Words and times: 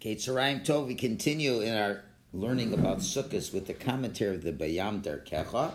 Okay, 0.00 0.14
Tzarayim 0.14 0.64
Tov, 0.64 0.86
we 0.86 0.94
continue 0.94 1.58
in 1.60 1.74
our 1.74 2.04
learning 2.32 2.72
about 2.72 2.98
Sukkot 2.98 3.52
with 3.52 3.66
the 3.66 3.74
commentary 3.74 4.36
of 4.36 4.44
the 4.44 4.52
Bayam 4.52 5.02
Kecha. 5.02 5.72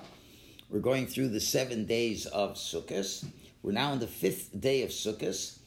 We're 0.70 0.80
going 0.80 1.08
through 1.08 1.28
the 1.28 1.42
seven 1.42 1.86
days 1.86 2.26
of 2.28 2.54
Sukkot. 2.54 3.26
We're 3.62 3.74
now 3.74 3.92
on 3.92 4.00
the 4.00 4.08
fifth 4.08 4.58
day 4.58 4.82
of 4.84 4.92
Sukkot, 4.92 5.60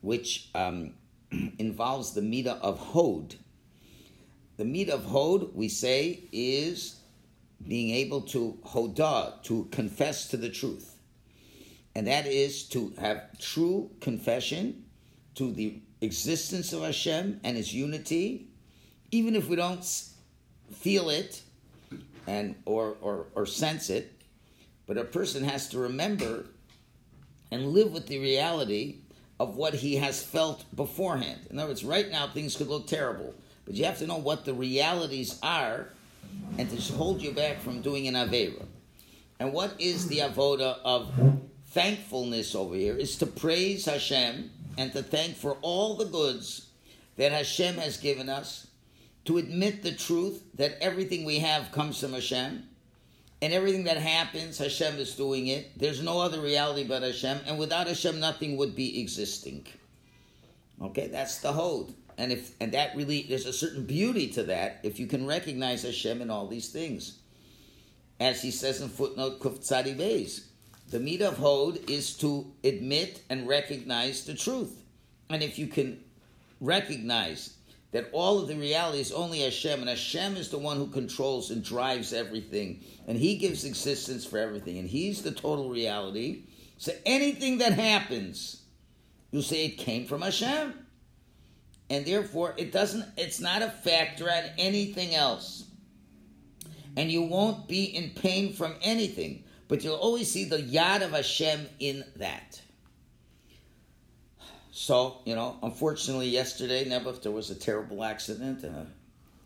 which 0.00 0.48
um, 0.54 0.94
involves 1.58 2.14
the 2.14 2.22
Midah 2.22 2.58
of 2.62 2.78
Hod. 2.78 3.34
The 4.56 4.64
Midah 4.64 4.94
of 4.94 5.04
Hod, 5.04 5.54
we 5.54 5.68
say, 5.68 6.22
is 6.32 7.00
being 7.66 7.90
able 7.94 8.22
to 8.22 8.58
Hodah, 8.64 9.42
to 9.42 9.68
confess 9.70 10.28
to 10.28 10.38
the 10.38 10.48
truth. 10.48 10.96
And 11.94 12.06
that 12.06 12.26
is 12.26 12.62
to 12.70 12.94
have 12.98 13.38
true 13.38 13.90
confession 14.00 14.86
to 15.34 15.52
the 15.52 15.82
existence 16.00 16.72
of 16.72 16.82
Hashem 16.82 17.40
and 17.44 17.56
His 17.56 17.72
unity, 17.74 18.48
even 19.10 19.34
if 19.34 19.48
we 19.48 19.56
don't 19.56 19.84
feel 20.72 21.10
it 21.10 21.42
and 22.26 22.54
or, 22.64 22.96
or, 23.00 23.26
or 23.34 23.46
sense 23.46 23.90
it, 23.90 24.12
but 24.86 24.98
a 24.98 25.04
person 25.04 25.44
has 25.44 25.68
to 25.70 25.78
remember 25.78 26.44
and 27.50 27.68
live 27.68 27.92
with 27.92 28.06
the 28.06 28.18
reality 28.18 28.96
of 29.40 29.56
what 29.56 29.74
he 29.74 29.96
has 29.96 30.22
felt 30.22 30.64
beforehand. 30.74 31.40
In 31.50 31.58
other 31.58 31.68
words, 31.68 31.84
right 31.84 32.10
now 32.10 32.28
things 32.28 32.56
could 32.56 32.68
look 32.68 32.86
terrible, 32.86 33.34
but 33.64 33.74
you 33.74 33.84
have 33.84 33.98
to 33.98 34.06
know 34.06 34.16
what 34.16 34.44
the 34.44 34.54
realities 34.54 35.38
are 35.42 35.88
and 36.58 36.68
to 36.70 36.92
hold 36.92 37.22
you 37.22 37.32
back 37.32 37.60
from 37.60 37.80
doing 37.80 38.08
an 38.08 38.14
Avera. 38.14 38.64
And 39.40 39.52
what 39.52 39.80
is 39.80 40.08
the 40.08 40.18
Avoda 40.18 40.78
of 40.84 41.12
thankfulness 41.68 42.54
over 42.54 42.74
here? 42.74 42.96
Is 42.96 43.16
to 43.16 43.26
praise 43.26 43.84
Hashem 43.84 44.50
and 44.78 44.92
to 44.92 45.02
thank 45.02 45.36
for 45.36 45.58
all 45.60 45.96
the 45.96 46.06
goods 46.06 46.68
that 47.16 47.32
Hashem 47.32 47.74
has 47.76 47.98
given 47.98 48.28
us, 48.28 48.68
to 49.24 49.36
admit 49.36 49.82
the 49.82 49.92
truth 49.92 50.42
that 50.54 50.78
everything 50.80 51.24
we 51.24 51.40
have 51.40 51.72
comes 51.72 52.00
from 52.00 52.14
Hashem, 52.14 52.62
and 53.42 53.52
everything 53.52 53.84
that 53.84 53.98
happens, 53.98 54.56
Hashem 54.58 54.94
is 54.96 55.14
doing 55.14 55.48
it. 55.48 55.78
There's 55.78 56.02
no 56.02 56.20
other 56.20 56.40
reality 56.40 56.84
but 56.84 57.02
Hashem, 57.02 57.40
and 57.46 57.58
without 57.58 57.88
Hashem, 57.88 58.18
nothing 58.20 58.56
would 58.56 58.74
be 58.74 59.00
existing. 59.00 59.66
Okay, 60.80 61.08
that's 61.08 61.38
the 61.38 61.52
hold. 61.52 61.92
And 62.16 62.32
if 62.32 62.52
and 62.60 62.72
that 62.72 62.96
really 62.96 63.26
there's 63.28 63.46
a 63.46 63.52
certain 63.52 63.84
beauty 63.84 64.28
to 64.30 64.44
that 64.44 64.80
if 64.82 64.98
you 64.98 65.06
can 65.06 65.26
recognize 65.26 65.82
Hashem 65.82 66.22
in 66.22 66.30
all 66.30 66.46
these 66.48 66.70
things. 66.70 67.18
As 68.18 68.42
he 68.42 68.50
says 68.50 68.80
in 68.80 68.88
footnote 68.88 69.38
Kuf 69.38 69.60
Tzadi 69.60 69.96
Beis, 69.96 70.47
the 70.90 70.98
midah 70.98 71.28
of 71.28 71.38
Hod 71.38 71.90
is 71.90 72.14
to 72.18 72.50
admit 72.64 73.22
and 73.28 73.46
recognize 73.46 74.24
the 74.24 74.34
truth. 74.34 74.82
And 75.28 75.42
if 75.42 75.58
you 75.58 75.66
can 75.66 76.02
recognize 76.60 77.54
that 77.92 78.08
all 78.12 78.38
of 78.38 78.48
the 78.48 78.56
reality 78.56 79.00
is 79.00 79.12
only 79.12 79.40
Hashem, 79.40 79.80
and 79.80 79.88
Hashem 79.88 80.36
is 80.36 80.50
the 80.50 80.58
one 80.58 80.76
who 80.76 80.86
controls 80.86 81.50
and 81.50 81.62
drives 81.62 82.12
everything, 82.12 82.82
and 83.06 83.18
He 83.18 83.36
gives 83.36 83.64
existence 83.64 84.24
for 84.24 84.38
everything, 84.38 84.78
and 84.78 84.88
He's 84.88 85.22
the 85.22 85.30
total 85.30 85.70
reality. 85.70 86.44
So 86.78 86.92
anything 87.04 87.58
that 87.58 87.72
happens, 87.72 88.62
you'll 89.30 89.42
say 89.42 89.66
it 89.66 89.78
came 89.78 90.06
from 90.06 90.22
Hashem. 90.22 90.74
And 91.90 92.04
therefore, 92.04 92.54
it 92.58 92.70
doesn't, 92.70 93.06
it's 93.16 93.40
not 93.40 93.62
a 93.62 93.70
factor 93.70 94.30
on 94.30 94.44
anything 94.58 95.14
else. 95.14 95.64
And 96.96 97.10
you 97.10 97.22
won't 97.22 97.66
be 97.66 97.84
in 97.84 98.10
pain 98.10 98.52
from 98.52 98.74
anything 98.82 99.44
but 99.68 99.84
you'll 99.84 99.94
always 99.94 100.30
see 100.30 100.44
the 100.44 100.58
yad 100.58 101.02
of 101.02 101.12
Hashem 101.12 101.68
in 101.78 102.04
that. 102.16 102.60
So, 104.72 105.18
you 105.24 105.34
know, 105.34 105.56
unfortunately, 105.62 106.28
yesterday, 106.28 106.84
Nebuch, 106.84 107.22
there 107.22 107.32
was 107.32 107.50
a 107.50 107.54
terrible 107.54 108.04
accident 108.04 108.62
and 108.62 108.76
a 108.76 108.86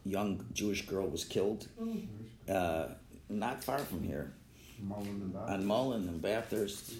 young 0.04 0.44
Jewish 0.52 0.86
girl 0.86 1.08
was 1.08 1.24
killed. 1.24 1.68
Uh, 2.48 2.88
not 3.28 3.64
far 3.64 3.78
from 3.78 4.02
here. 4.02 4.32
On 5.48 5.64
Mullen 5.64 6.08
and 6.08 6.20
Bathurst. 6.20 6.92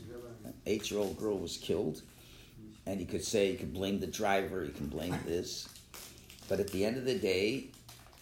An 0.44 0.54
eight 0.66 0.90
year 0.90 0.98
old 1.00 1.18
girl 1.18 1.38
was 1.38 1.56
killed. 1.56 2.02
And 2.86 3.00
you 3.00 3.06
could 3.06 3.22
say, 3.22 3.52
you 3.52 3.58
could 3.58 3.72
blame 3.72 4.00
the 4.00 4.06
driver, 4.06 4.64
you 4.64 4.72
can 4.72 4.86
blame 4.86 5.16
this. 5.26 5.68
But 6.48 6.58
at 6.58 6.68
the 6.68 6.84
end 6.84 6.96
of 6.96 7.04
the 7.04 7.18
day, 7.18 7.66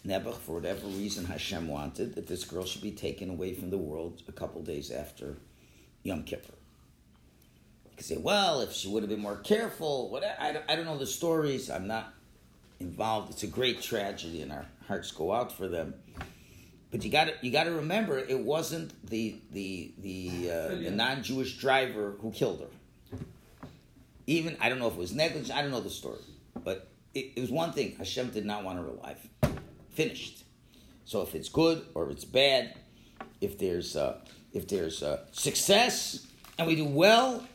Nebuch, 0.06 0.38
for 0.38 0.54
whatever 0.54 0.86
reason 0.86 1.26
Hashem 1.26 1.68
wanted, 1.68 2.14
that 2.14 2.26
this 2.26 2.44
girl 2.44 2.64
should 2.64 2.82
be 2.82 2.92
taken 2.92 3.28
away 3.28 3.52
from 3.54 3.70
the 3.70 3.78
world 3.78 4.22
a 4.28 4.32
couple 4.32 4.62
days 4.62 4.90
after 4.90 5.36
Yom 6.02 6.22
Kippur. 6.22 6.54
You 7.90 7.96
could 7.96 8.06
say, 8.06 8.16
well, 8.16 8.62
if 8.62 8.72
she 8.72 8.88
would 8.88 9.02
have 9.02 9.10
been 9.10 9.20
more 9.20 9.36
careful, 9.36 10.08
what, 10.10 10.24
I, 10.24 10.62
I 10.68 10.76
don't 10.76 10.86
know 10.86 10.96
the 10.96 11.06
stories, 11.06 11.68
I'm 11.70 11.86
not 11.86 12.14
involved. 12.78 13.30
It's 13.30 13.42
a 13.42 13.46
great 13.46 13.82
tragedy, 13.82 14.40
and 14.40 14.50
our 14.50 14.66
hearts 14.88 15.10
go 15.12 15.32
out 15.32 15.52
for 15.52 15.68
them. 15.68 15.94
But 16.90 17.04
you 17.04 17.10
got 17.10 17.24
to 17.26 17.34
you 17.40 17.52
got 17.52 17.64
to 17.64 17.70
remember, 17.70 18.18
it 18.18 18.40
wasn't 18.40 18.94
the 19.08 19.36
the 19.52 19.92
the 19.98 20.50
uh, 20.50 20.68
the 20.74 20.90
non-Jewish 20.90 21.56
driver 21.58 22.16
who 22.20 22.32
killed 22.32 22.60
her. 22.60 23.18
Even 24.26 24.56
I 24.60 24.68
don't 24.68 24.80
know 24.80 24.88
if 24.88 24.94
it 24.94 24.98
was 24.98 25.14
negligence. 25.14 25.52
I 25.52 25.62
don't 25.62 25.70
know 25.70 25.80
the 25.80 25.88
story, 25.88 26.18
but 26.64 26.88
it, 27.14 27.32
it 27.36 27.40
was 27.40 27.50
one 27.52 27.72
thing. 27.72 27.94
Hashem 27.94 28.30
did 28.30 28.44
not 28.44 28.64
want 28.64 28.80
her 28.80 28.86
alive 28.86 29.24
finished. 29.92 30.44
So 31.04 31.22
if 31.22 31.34
it's 31.34 31.48
good 31.48 31.84
or 31.94 32.10
it's 32.10 32.24
bad, 32.24 32.74
if 33.40 33.58
there's 33.58 33.96
uh, 33.96 34.18
if 34.52 34.68
there's 34.68 35.02
uh, 35.02 35.24
success 35.32 36.26
and 36.58 36.66
we 36.66 36.76
do 36.76 36.84
well, 36.84 37.46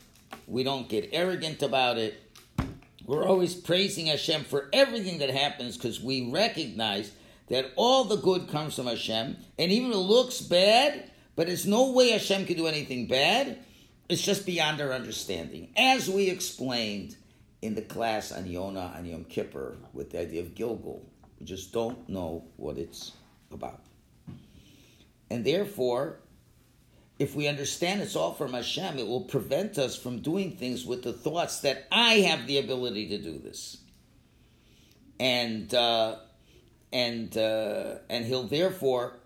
we 0.48 0.64
don't 0.64 0.90
get 0.90 1.10
arrogant 1.12 1.62
about 1.64 1.98
it. 1.98 2.22
We're 3.06 3.28
always 3.28 3.54
praising 3.54 4.08
Hashem 4.08 4.46
for 4.46 4.68
everything 4.74 5.20
that 5.20 5.30
happens 5.30 5.78
because 5.78 6.02
we 6.02 6.32
recognize 6.32 7.12
that 7.50 7.72
all 7.76 8.06
the 8.06 8.16
good 8.16 8.50
comes 8.50 8.76
from 8.76 8.88
Hashem, 8.88 9.38
and 9.60 9.72
even 9.72 9.92
it 9.92 9.98
looks 9.98 10.42
bad, 10.42 11.12
but 11.36 11.46
there's 11.46 11.68
no 11.68 11.92
way 11.92 12.10
Hashem 12.10 12.48
can 12.48 12.58
do 12.58 12.66
anything 12.66 13.06
bad. 13.06 13.60
It's 14.10 14.22
just 14.22 14.46
beyond 14.46 14.82
our 14.82 14.92
understanding, 14.92 15.70
as 15.78 16.10
we 16.10 16.30
explained 16.30 17.16
in 17.62 17.76
the 17.76 17.82
class 17.82 18.32
on 18.32 18.48
Yonah 18.48 18.94
and 18.96 19.08
Yom 19.08 19.24
Kippur 19.26 19.78
with 19.94 20.12
the 20.12 20.20
idea 20.20 20.42
of 20.42 20.56
Gilgul. 20.56 21.02
We 21.40 21.46
just 21.46 21.74
don't 21.74 22.08
know 22.08 22.46
what 22.58 22.78
it's 22.78 23.12
about. 23.52 23.82
And 25.30 25.46
therefore, 25.46 26.20
if 27.18 27.36
we 27.36 27.48
understand 27.48 28.02
it's 28.02 28.16
all 28.16 28.34
from 28.34 28.54
Hashem, 28.54 28.98
it 28.98 29.08
will 29.08 29.22
prevent 29.22 29.78
us 29.78 29.98
from 29.98 30.20
doing 30.20 30.56
things 30.56 30.86
with 30.86 31.04
the 31.04 31.14
thoughts 31.14 31.62
that 31.62 31.88
I 31.92 32.16
have 32.16 32.48
the 32.48 32.58
ability 32.58 33.10
to 33.10 33.18
do 33.18 33.40
this. 33.40 33.78
And 35.20 35.74
uh, 35.74 36.18
and 36.92 37.36
uh, 37.38 37.96
and 38.10 38.26
he'll 38.26 38.48
therefore 38.48 39.18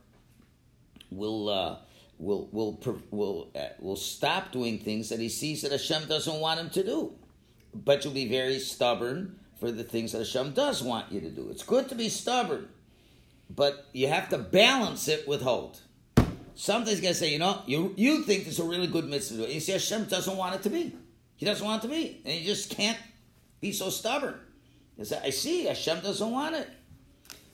will 1.10 1.50
uh, 1.50 1.78
will 2.20 2.48
will 2.52 2.80
will 3.10 3.50
uh, 3.56 3.70
will 3.80 3.96
stop 3.96 4.52
doing 4.52 4.78
things 4.78 5.10
that 5.10 5.20
he 5.20 5.30
sees 5.30 5.64
that 5.64 5.72
Hashem 5.72 6.08
doesn't 6.08 6.40
want 6.40 6.60
him 6.60 6.70
to 6.72 6.84
do. 6.84 7.14
But 7.74 8.04
you'll 8.04 8.14
be 8.14 8.28
very 8.28 8.60
stubborn 8.60 9.39
for 9.60 9.72
the 9.72 9.84
things 9.84 10.14
that 10.14 10.20
Hashem 10.20 10.54
does 10.54 10.82
want 10.82 11.12
you 11.12 11.22
to 11.22 11.30
do. 11.30 11.50
It's 11.50 11.64
good 11.64 11.90
to 11.90 11.96
be 11.96 12.10
stubborn, 12.10 12.70
but 13.50 13.88
you 13.94 14.08
have 14.08 14.30
to 14.30 14.38
balance 14.38 15.08
it 15.08 15.28
with 15.28 15.42
hold. 15.42 15.80
Sometimes 16.56 16.98
you 16.98 17.04
gotta 17.04 17.16
say, 17.16 17.32
you 17.32 17.40
know, 17.40 17.62
you 17.66 17.94
you 17.96 18.24
think 18.24 18.48
it's 18.48 18.60
a 18.60 18.64
really 18.64 18.88
good 18.88 19.06
mitzvah. 19.06 19.52
You 19.52 19.60
see, 19.60 19.74
Hashem 19.74 20.06
doesn't 20.06 20.36
want 20.36 20.56
it 20.56 20.64
to 20.64 20.70
be. 20.70 20.96
He 21.36 21.46
doesn't 21.46 21.66
want 21.66 21.84
it 21.84 21.88
to 21.88 21.94
be, 21.94 22.22
and 22.26 22.36
you 22.36 22.46
just 22.46 22.70
can't 22.70 22.98
be 23.62 23.72
so 23.72 23.90
stubborn. 23.90 24.36
Say, 25.02 25.20
I 25.24 25.30
see, 25.30 25.66
Hashem 25.66 26.02
doesn't 26.02 26.30
want 26.30 26.56
it. 26.56 26.68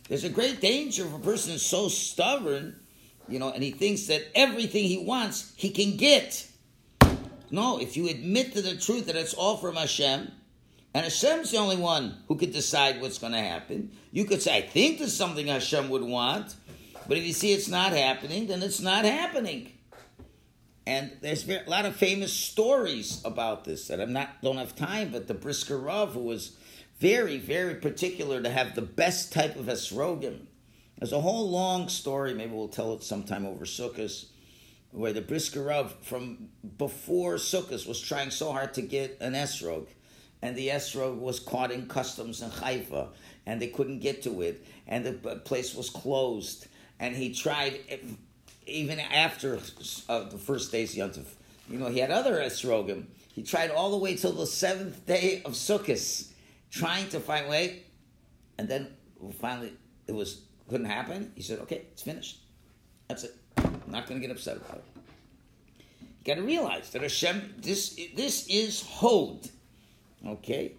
There's 0.10 0.24
a 0.24 0.30
great 0.30 0.62
danger 0.62 1.06
if 1.06 1.14
a 1.14 1.20
person 1.20 1.54
is 1.54 1.64
so 1.64 1.88
stubborn, 1.90 2.80
you 3.28 3.38
know, 3.38 3.52
and 3.52 3.64
he 3.64 3.72
thinks 3.72 4.08
that 4.08 4.24
everything 4.34 4.86
he 4.86 4.98
wants 4.98 5.54
he 5.56 5.70
can 5.70 5.98
get. 5.98 6.48
No, 7.52 7.80
if 7.80 7.96
you 7.96 8.10
admit 8.10 8.54
to 8.54 8.62
the 8.62 8.76
truth 8.76 9.06
that 9.06 9.16
it's 9.16 9.36
all 9.36 9.58
from 9.58 9.76
Hashem, 9.76 10.32
and 10.96 11.04
Hashem's 11.04 11.52
the 11.52 11.58
only 11.58 11.76
one 11.76 12.16
who 12.30 12.38
could 12.38 12.54
decide 12.54 13.02
what's 13.02 13.18
going 13.18 13.34
to 13.34 13.40
happen. 13.40 13.92
You 14.14 14.24
could 14.24 14.42
say, 14.42 14.56
I 14.56 14.62
think 14.62 14.98
there's 14.98 15.14
something 15.14 15.48
Hashem 15.48 15.90
would 15.90 16.02
want, 16.02 16.56
but 17.06 17.18
if 17.18 17.26
you 17.26 17.34
see 17.34 17.52
it's 17.52 17.68
not 17.68 17.92
happening, 17.92 18.48
then 18.48 18.64
it's 18.64 18.80
not 18.80 19.04
happening. 19.04 19.74
And 20.88 21.12
there's 21.20 21.50
a 21.50 21.64
lot 21.68 21.86
of 21.86 21.98
famous 21.98 22.32
stories 22.32 23.22
about 23.26 23.66
this 23.66 23.90
that 23.90 24.00
I'm 24.00 24.14
not 24.14 24.42
don't 24.42 24.56
have 24.56 24.74
time, 24.74 25.10
but 25.12 25.28
the 25.28 25.34
Brisker 25.34 25.78
Rav, 25.78 26.14
who 26.14 26.22
was 26.22 26.56
very, 27.02 27.40
very 27.40 27.76
particular 27.76 28.42
to 28.42 28.50
have 28.50 28.74
the 28.74 28.82
best 28.82 29.34
type 29.34 29.58
of 29.58 29.66
esrogim. 29.66 30.46
There's 30.98 31.12
a 31.12 31.20
whole 31.20 31.50
long 31.50 31.90
story, 31.90 32.34
maybe 32.34 32.54
we'll 32.54 32.70
tell 32.70 32.94
it 32.94 33.04
sometime 33.04 33.46
over 33.46 33.66
Sukkot, 33.66 34.28
where 34.92 35.12
the 35.12 35.20
Brisker 35.20 35.64
Rav 35.64 35.94
from 36.04 36.48
before 36.78 37.34
Sukkot 37.34 37.86
was 37.86 38.00
trying 38.00 38.32
so 38.32 38.54
hard 38.54 38.74
to 38.76 38.82
get 38.82 39.18
an 39.20 39.34
esrog 39.34 39.88
and 40.46 40.56
the 40.56 40.68
esrog 40.68 41.18
was 41.18 41.40
caught 41.40 41.72
in 41.72 41.88
customs 41.88 42.44
in 42.44 42.52
Haifa, 42.52 43.08
and 43.48 43.60
they 43.60 43.70
couldn't 43.70 43.98
get 43.98 44.22
to 44.24 44.42
it, 44.44 44.64
and 44.88 45.04
the 45.04 45.14
place 45.38 45.74
was 45.74 45.90
closed. 45.90 46.68
And 47.00 47.16
he 47.16 47.34
tried, 47.34 47.80
even 48.68 49.00
after 49.00 49.60
uh, 50.08 50.30
the 50.30 50.38
first 50.38 50.72
day's 50.72 50.96
Yontif, 50.96 51.26
you 51.68 51.80
know, 51.80 51.88
he 51.88 51.98
had 51.98 52.12
other 52.12 52.36
esrogim. 52.36 53.06
He 53.34 53.42
tried 53.42 53.72
all 53.72 53.90
the 53.90 53.98
way 53.98 54.16
till 54.16 54.34
the 54.34 54.46
seventh 54.46 55.08
day 55.08 55.42
of 55.44 55.54
Sukkot, 55.54 56.28
trying 56.70 57.10
to 57.10 57.20
find 57.20 57.48
a 57.48 57.50
way. 57.50 57.84
And 58.60 58.70
then 58.70 58.90
finally, 59.42 59.74
it 60.06 60.14
was 60.14 60.42
couldn't 60.70 60.86
happen. 60.86 61.32
He 61.36 61.42
said, 61.42 61.58
"Okay, 61.60 61.88
it's 61.92 62.04
finished. 62.04 62.38
That's 63.08 63.24
it. 63.24 63.36
I'm 63.58 63.82
not 63.88 64.08
going 64.08 64.22
to 64.22 64.28
get 64.28 64.36
upset 64.36 64.58
about 64.58 64.78
it." 64.78 64.86
You 66.20 66.36
got 66.36 66.36
to 66.36 66.46
realize 66.46 66.92
that 66.92 67.02
Hashem, 67.02 67.56
this 67.58 68.00
this 68.16 68.48
is 68.48 68.84
Hod, 68.84 69.50
okay, 70.26 70.74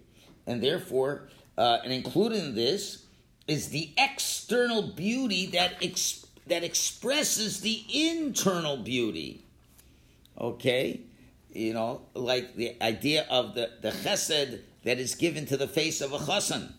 and 0.47 0.63
therefore, 0.63 1.29
uh, 1.57 1.79
and 1.85 1.93
included 1.93 2.43
in 2.43 2.55
this 2.55 3.05
is 3.47 3.69
the 3.69 3.93
external 3.97 4.83
beauty 4.83 5.47
that 5.47 5.75
ex- 5.83 6.27
that 6.47 6.65
expresses 6.65 7.61
the 7.61 7.85
internal 7.93 8.77
beauty. 8.77 9.45
Okay, 10.39 11.01
you 11.53 11.73
know, 11.73 12.03
like 12.15 12.55
the 12.57 12.77
idea 12.83 13.27
of 13.31 13.55
the 13.55 13.71
the 13.81 13.91
chesed 13.91 14.61
that 14.85 14.99
is 14.99 15.15
given 15.15 15.47
to 15.47 15.57
the 15.57 15.69
face 15.69 16.01
of 16.01 16.13
a 16.13 16.19
chassan, 16.19 16.73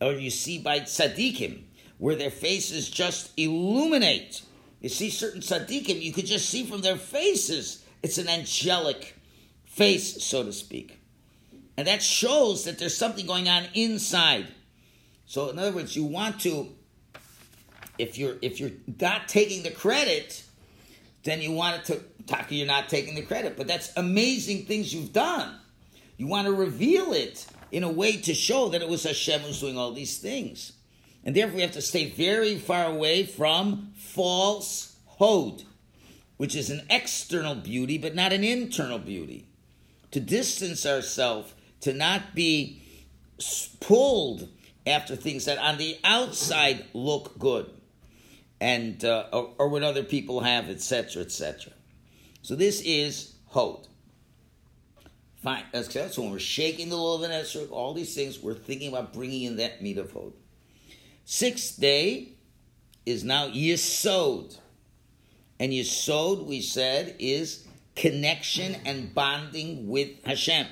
or 0.00 0.12
you 0.12 0.30
see 0.30 0.58
by 0.58 0.80
tzaddikim, 0.80 1.62
where 1.98 2.16
their 2.16 2.30
faces 2.30 2.90
just 2.90 3.32
illuminate. 3.38 4.42
You 4.80 4.90
see 4.90 5.08
certain 5.08 5.40
tzaddikim, 5.40 6.02
you 6.02 6.12
could 6.12 6.26
just 6.26 6.50
see 6.50 6.64
from 6.64 6.82
their 6.82 6.96
faces, 6.96 7.84
it's 8.02 8.18
an 8.18 8.28
angelic 8.28 9.16
face, 9.64 10.22
so 10.22 10.44
to 10.44 10.52
speak. 10.52 11.00
And 11.76 11.86
that 11.86 12.02
shows 12.02 12.64
that 12.64 12.78
there's 12.78 12.96
something 12.96 13.26
going 13.26 13.48
on 13.48 13.64
inside. 13.74 14.46
So 15.26 15.48
in 15.50 15.58
other 15.58 15.72
words, 15.72 15.96
you 15.96 16.04
want 16.04 16.40
to, 16.42 16.68
if 17.98 18.18
you're 18.18 18.36
if 18.42 18.60
you're 18.60 18.72
not 19.00 19.28
taking 19.28 19.62
the 19.62 19.70
credit, 19.70 20.44
then 21.24 21.40
you 21.40 21.52
want 21.52 21.80
it 21.80 21.84
to 21.86 22.00
Taka, 22.26 22.54
you're 22.54 22.66
not 22.66 22.88
taking 22.88 23.14
the 23.14 23.22
credit. 23.22 23.56
But 23.56 23.66
that's 23.66 23.92
amazing 23.96 24.66
things 24.66 24.94
you've 24.94 25.12
done. 25.12 25.58
You 26.16 26.26
want 26.26 26.46
to 26.46 26.52
reveal 26.52 27.12
it 27.12 27.46
in 27.72 27.82
a 27.82 27.90
way 27.90 28.16
to 28.18 28.34
show 28.34 28.68
that 28.68 28.82
it 28.82 28.88
was 28.88 29.02
Hashem 29.02 29.40
who's 29.40 29.60
doing 29.60 29.76
all 29.76 29.92
these 29.92 30.18
things. 30.18 30.72
And 31.24 31.34
therefore, 31.34 31.56
we 31.56 31.62
have 31.62 31.72
to 31.72 31.82
stay 31.82 32.10
very 32.10 32.56
far 32.58 32.84
away 32.84 33.24
from 33.24 33.92
false 33.96 34.96
hod, 35.18 35.64
which 36.36 36.54
is 36.54 36.70
an 36.70 36.82
external 36.90 37.54
beauty, 37.54 37.98
but 37.98 38.14
not 38.14 38.32
an 38.32 38.44
internal 38.44 38.98
beauty. 38.98 39.46
To 40.12 40.20
distance 40.20 40.86
ourselves, 40.86 41.52
to 41.84 41.92
not 41.92 42.34
be 42.34 42.82
pulled 43.80 44.48
after 44.86 45.16
things 45.16 45.44
that 45.44 45.58
on 45.58 45.78
the 45.78 45.98
outside 46.02 46.84
look 46.94 47.38
good, 47.38 47.70
and 48.60 49.04
uh, 49.04 49.26
or, 49.32 49.50
or 49.58 49.68
what 49.68 49.82
other 49.82 50.02
people 50.02 50.40
have, 50.40 50.68
etc., 50.70 51.22
etc. 51.22 51.72
So 52.40 52.56
this 52.56 52.80
is 52.80 53.34
hod. 53.48 53.86
Fine. 55.42 55.64
So 55.74 56.22
when 56.22 56.30
we're 56.30 56.38
shaking 56.38 56.88
the 56.88 56.96
lulav 56.96 57.24
and 57.24 57.32
esrog, 57.34 57.70
all 57.70 57.92
these 57.92 58.14
things, 58.14 58.42
we're 58.42 58.54
thinking 58.54 58.88
about 58.88 59.12
bringing 59.12 59.42
in 59.42 59.56
that 59.56 59.82
midah 59.82 59.98
of 59.98 60.12
hod. 60.12 60.32
Sixth 61.26 61.78
day 61.78 62.30
is 63.04 63.24
now 63.24 63.48
Yisod. 63.48 64.56
And 65.60 65.70
Yisod, 65.72 66.46
we 66.46 66.62
said, 66.62 67.16
is 67.18 67.66
connection 67.94 68.76
and 68.86 69.14
bonding 69.14 69.86
with 69.86 70.24
Hashem, 70.24 70.66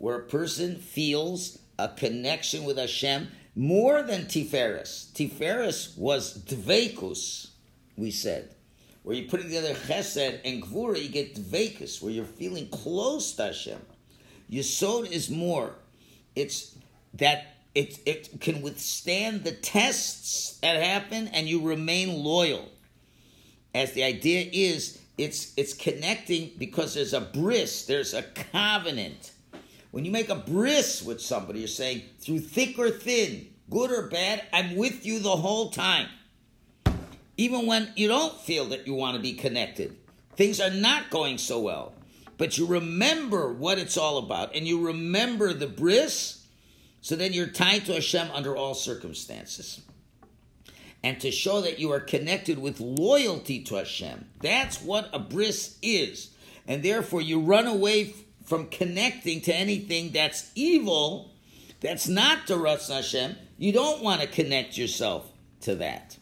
where 0.00 0.16
a 0.16 0.24
person 0.24 0.74
feels 0.74 1.60
a 1.78 1.86
connection 1.88 2.64
with 2.64 2.76
Hashem 2.76 3.28
more 3.54 4.02
than 4.02 4.24
Tiferes. 4.24 5.12
Tiferes 5.12 5.96
was 5.96 6.42
Dveikus, 6.44 7.50
we 7.96 8.10
said 8.10 8.56
where 9.02 9.16
you're 9.16 9.28
putting 9.28 9.46
together 9.46 9.74
chesed 9.74 10.40
and 10.44 10.62
gvura, 10.62 11.02
you 11.02 11.08
get 11.08 11.34
dvekus, 11.34 12.02
where 12.02 12.12
you're 12.12 12.24
feeling 12.24 12.68
close 12.68 13.32
to 13.32 13.44
Hashem. 13.44 13.80
Yisod 14.50 15.10
is 15.10 15.30
more. 15.30 15.74
It's 16.36 16.76
that 17.14 17.56
it, 17.74 17.98
it 18.04 18.40
can 18.40 18.62
withstand 18.62 19.44
the 19.44 19.52
tests 19.52 20.58
that 20.60 20.82
happen 20.82 21.28
and 21.28 21.48
you 21.48 21.62
remain 21.62 22.22
loyal. 22.22 22.68
As 23.74 23.92
the 23.92 24.02
idea 24.02 24.48
is, 24.52 25.00
it's 25.16 25.52
it's 25.56 25.74
connecting 25.74 26.50
because 26.58 26.94
there's 26.94 27.12
a 27.12 27.20
bris, 27.20 27.86
there's 27.86 28.14
a 28.14 28.22
covenant. 28.22 29.32
When 29.90 30.04
you 30.04 30.10
make 30.10 30.28
a 30.28 30.36
bris 30.36 31.02
with 31.02 31.20
somebody, 31.20 31.60
you're 31.60 31.68
saying, 31.68 32.02
through 32.20 32.40
thick 32.40 32.78
or 32.78 32.90
thin, 32.90 33.48
good 33.68 33.90
or 33.90 34.08
bad, 34.08 34.44
I'm 34.52 34.76
with 34.76 35.04
you 35.04 35.18
the 35.18 35.36
whole 35.36 35.70
time 35.70 36.08
even 37.40 37.64
when 37.64 37.90
you 37.96 38.06
don't 38.06 38.38
feel 38.38 38.66
that 38.66 38.86
you 38.86 38.92
want 38.92 39.16
to 39.16 39.22
be 39.22 39.32
connected. 39.32 39.96
Things 40.36 40.60
are 40.60 40.68
not 40.68 41.08
going 41.08 41.38
so 41.38 41.58
well. 41.58 41.94
But 42.36 42.58
you 42.58 42.66
remember 42.66 43.50
what 43.50 43.78
it's 43.78 43.96
all 43.96 44.18
about, 44.18 44.54
and 44.54 44.68
you 44.68 44.86
remember 44.86 45.54
the 45.54 45.66
bris, 45.66 46.44
so 47.00 47.16
then 47.16 47.32
you're 47.32 47.46
tied 47.46 47.86
to 47.86 47.94
Hashem 47.94 48.28
under 48.34 48.54
all 48.54 48.74
circumstances. 48.74 49.80
And 51.02 51.18
to 51.20 51.30
show 51.30 51.62
that 51.62 51.78
you 51.78 51.90
are 51.92 52.00
connected 52.00 52.58
with 52.58 52.78
loyalty 52.78 53.62
to 53.64 53.76
Hashem. 53.76 54.26
That's 54.42 54.82
what 54.82 55.08
a 55.14 55.18
bris 55.18 55.78
is. 55.80 56.34
And 56.68 56.82
therefore, 56.82 57.22
you 57.22 57.40
run 57.40 57.66
away 57.66 58.12
from 58.50 58.66
connecting 58.66 59.40
to 59.42 59.54
anything 59.54 60.10
that's 60.10 60.50
evil, 60.56 61.30
that's 61.80 62.08
not 62.08 62.48
to 62.48 62.58
Ratz 62.58 62.88
Hashem. 62.88 63.36
You 63.58 63.72
don't 63.72 64.02
want 64.02 64.22
to 64.22 64.26
connect 64.26 64.76
yourself 64.76 65.30
to 65.60 65.76
that. 65.76 66.18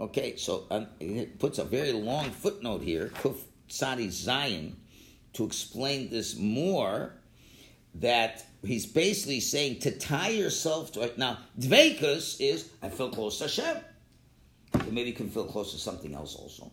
Okay, 0.00 0.34
so 0.34 0.64
um, 0.72 0.88
it 0.98 1.38
puts 1.38 1.58
a 1.58 1.64
very 1.64 1.92
long 1.92 2.30
footnote 2.30 2.82
here, 2.82 3.12
Kuf 3.14 3.36
Sadi 3.68 4.08
Zayin, 4.08 4.72
to 5.34 5.44
explain 5.44 6.10
this 6.10 6.36
more. 6.36 7.14
That 7.96 8.44
he's 8.64 8.86
basically 8.86 9.40
saying 9.40 9.80
to 9.80 9.90
tie 9.90 10.30
yourself 10.30 10.92
to 10.92 11.02
it. 11.02 11.18
now. 11.18 11.38
Dveikus 11.60 12.40
is 12.40 12.70
I 12.82 12.88
feel 12.88 13.10
close 13.10 13.36
to 13.38 13.44
Hashem. 13.44 13.76
maybe 14.90 15.10
you 15.10 15.14
can 15.14 15.28
feel 15.28 15.44
close 15.44 15.72
to 15.72 15.78
something 15.78 16.14
else 16.14 16.34
also. 16.34 16.72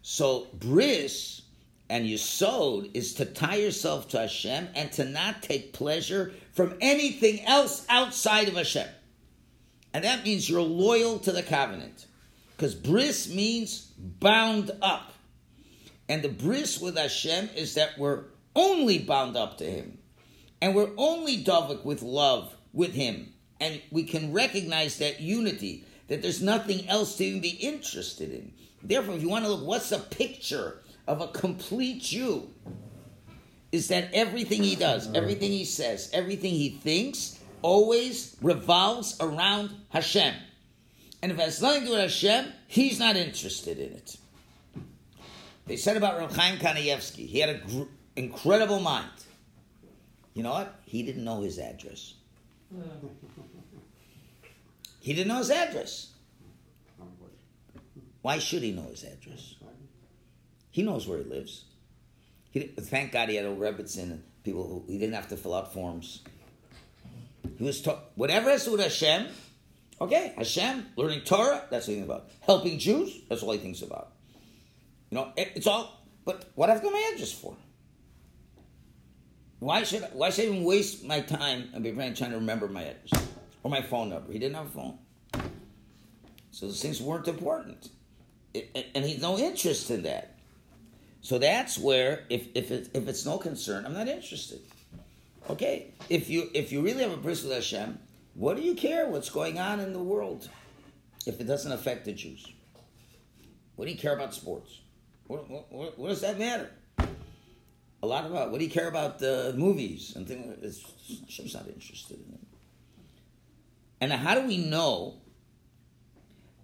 So 0.00 0.46
bris 0.54 1.42
and 1.90 2.06
yisod 2.06 2.88
is 2.94 3.14
to 3.14 3.24
tie 3.24 3.56
yourself 3.56 4.08
to 4.10 4.20
Hashem 4.20 4.68
and 4.76 4.92
to 4.92 5.04
not 5.04 5.42
take 5.42 5.72
pleasure 5.72 6.32
from 6.52 6.76
anything 6.80 7.44
else 7.44 7.84
outside 7.88 8.46
of 8.46 8.54
Hashem. 8.54 8.86
And 9.92 10.04
that 10.04 10.24
means 10.24 10.48
you're 10.48 10.62
loyal 10.62 11.18
to 11.18 11.32
the 11.32 11.42
covenant. 11.42 12.06
Because 12.56 12.76
bris 12.76 13.28
means 13.34 13.92
bound 13.98 14.70
up. 14.80 15.12
And 16.08 16.22
the 16.22 16.28
bris 16.28 16.80
with 16.80 16.96
Hashem 16.96 17.50
is 17.56 17.74
that 17.74 17.98
we're 17.98 18.22
only 18.54 19.00
bound 19.00 19.36
up 19.36 19.58
to 19.58 19.64
Him. 19.64 19.98
And 20.62 20.76
we're 20.76 20.92
only 20.96 21.42
davik 21.42 21.84
with 21.84 22.02
love 22.02 22.54
with 22.72 22.94
Him. 22.94 23.32
And 23.58 23.82
we 23.90 24.04
can 24.04 24.32
recognize 24.32 24.98
that 24.98 25.20
unity, 25.20 25.84
that 26.06 26.22
there's 26.22 26.40
nothing 26.40 26.88
else 26.88 27.16
to 27.16 27.24
even 27.24 27.40
be 27.40 27.48
interested 27.48 28.30
in. 28.30 28.52
Therefore, 28.80 29.16
if 29.16 29.22
you 29.22 29.28
want 29.28 29.44
to 29.44 29.50
look, 29.50 29.66
what's 29.66 29.90
the 29.90 29.98
picture 29.98 30.80
of 31.06 31.20
a 31.20 31.28
complete 31.28 32.02
Jew? 32.02 32.50
Is 33.72 33.88
that 33.88 34.10
everything 34.12 34.62
he 34.62 34.74
does, 34.74 35.12
everything 35.14 35.52
he 35.52 35.64
says, 35.64 36.10
everything 36.12 36.52
he 36.52 36.70
thinks 36.70 37.38
always 37.62 38.36
revolves 38.42 39.16
around 39.20 39.70
Hashem. 39.90 40.34
And 41.22 41.30
if 41.30 41.38
it 41.38 41.42
has 41.42 41.62
nothing 41.62 41.82
to 41.82 41.86
do 41.86 41.92
with 41.92 42.00
Hashem, 42.00 42.46
he's 42.66 42.98
not 42.98 43.16
interested 43.16 43.78
in 43.78 43.92
it. 43.92 44.16
They 45.66 45.76
said 45.76 45.96
about 45.96 46.18
Reb 46.18 46.32
Chaim 46.32 46.58
Kanievsky, 46.58 47.26
he 47.26 47.38
had 47.38 47.50
an 47.50 47.62
gr- 47.68 47.82
incredible 48.16 48.80
mind. 48.80 49.10
You 50.34 50.42
know 50.42 50.50
what? 50.50 50.80
He 50.84 51.02
didn't 51.02 51.24
know 51.24 51.42
his 51.42 51.58
address. 51.58 52.14
He 55.00 55.12
didn't 55.12 55.28
know 55.28 55.38
his 55.38 55.50
address. 55.50 56.12
Why 58.22 58.38
should 58.38 58.62
he 58.62 58.72
know 58.72 58.88
his 58.90 59.04
address? 59.04 59.54
He 60.70 60.82
knows 60.82 61.06
where 61.06 61.18
he 61.18 61.24
lives. 61.24 61.64
He, 62.50 62.60
thank 62.60 63.12
God 63.12 63.28
he 63.28 63.36
had 63.36 63.44
a 63.44 63.54
Rebbitzin 63.54 64.02
and 64.02 64.22
people 64.44 64.66
who 64.66 64.84
he 64.86 64.98
didn't 64.98 65.14
have 65.14 65.28
to 65.28 65.36
fill 65.36 65.54
out 65.54 65.72
forms. 65.72 66.22
He 67.58 67.64
was 67.64 67.80
taught 67.80 68.10
whatever 68.14 68.50
is 68.50 68.66
with 68.68 68.80
Hashem. 68.80 69.28
Okay, 70.00 70.32
Hashem, 70.36 70.86
learning 70.96 71.22
Torah, 71.22 71.64
that's 71.70 71.86
what 71.86 71.94
he's 71.94 72.04
about. 72.04 72.30
Helping 72.40 72.78
Jews, 72.78 73.20
that's 73.28 73.42
all 73.42 73.52
he 73.52 73.58
thinks 73.58 73.82
about. 73.82 74.12
You 75.10 75.18
know, 75.18 75.32
it, 75.36 75.52
it's 75.56 75.66
all. 75.66 76.00
But 76.24 76.50
what 76.54 76.70
have 76.70 76.82
my 76.82 77.10
address 77.12 77.32
for? 77.32 77.54
Why 79.58 79.82
should 79.82 80.02
why 80.14 80.30
should 80.30 80.46
I 80.46 80.48
even 80.48 80.64
waste 80.64 81.04
my 81.04 81.20
time 81.20 81.68
and 81.74 81.84
be 81.84 81.92
trying 81.92 82.14
to 82.14 82.36
remember 82.36 82.66
my 82.66 82.82
address 82.82 83.26
or 83.62 83.70
my 83.70 83.82
phone 83.82 84.08
number? 84.08 84.32
He 84.32 84.38
didn't 84.38 84.56
have 84.56 84.66
a 84.66 84.70
phone, 84.70 84.98
so 86.50 86.66
those 86.66 86.80
things 86.80 87.00
weren't 87.02 87.28
important, 87.28 87.90
it, 88.54 88.88
and 88.94 89.04
he's 89.04 89.20
no 89.20 89.38
interest 89.38 89.90
in 89.90 90.02
that. 90.04 90.29
So 91.22 91.38
that's 91.38 91.78
where, 91.78 92.24
if 92.30 92.48
if 92.54 92.70
it, 92.70 92.90
if 92.94 93.06
it's 93.08 93.26
no 93.26 93.38
concern, 93.38 93.84
I'm 93.84 93.94
not 93.94 94.08
interested. 94.08 94.60
Okay, 95.48 95.92
if 96.08 96.30
you 96.30 96.50
if 96.54 96.72
you 96.72 96.82
really 96.82 97.02
have 97.02 97.12
a 97.12 97.16
bris 97.16 97.42
with 97.42 97.52
Hashem, 97.52 97.98
what 98.34 98.56
do 98.56 98.62
you 98.62 98.74
care 98.74 99.08
what's 99.08 99.28
going 99.30 99.58
on 99.58 99.80
in 99.80 99.92
the 99.92 100.02
world 100.02 100.48
if 101.26 101.40
it 101.40 101.44
doesn't 101.44 101.72
affect 101.72 102.04
the 102.04 102.12
Jews? 102.12 102.46
What 103.76 103.86
do 103.86 103.92
you 103.92 103.98
care 103.98 104.14
about 104.14 104.34
sports? 104.34 104.80
What, 105.26 105.48
what, 105.48 105.98
what 105.98 106.08
does 106.08 106.22
that 106.22 106.38
matter? 106.38 106.70
A 108.02 108.06
lot 108.06 108.26
about 108.26 108.50
what 108.50 108.58
do 108.58 108.64
you 108.64 108.70
care 108.70 108.88
about 108.88 109.18
the 109.18 109.54
movies 109.56 110.14
and 110.16 110.26
things? 110.26 110.84
Hashem's 111.26 111.54
not 111.54 111.68
interested 111.68 112.18
in 112.18 112.34
it. 112.34 112.40
And 114.00 114.12
how 114.12 114.34
do 114.34 114.46
we 114.46 114.58
know 114.58 115.20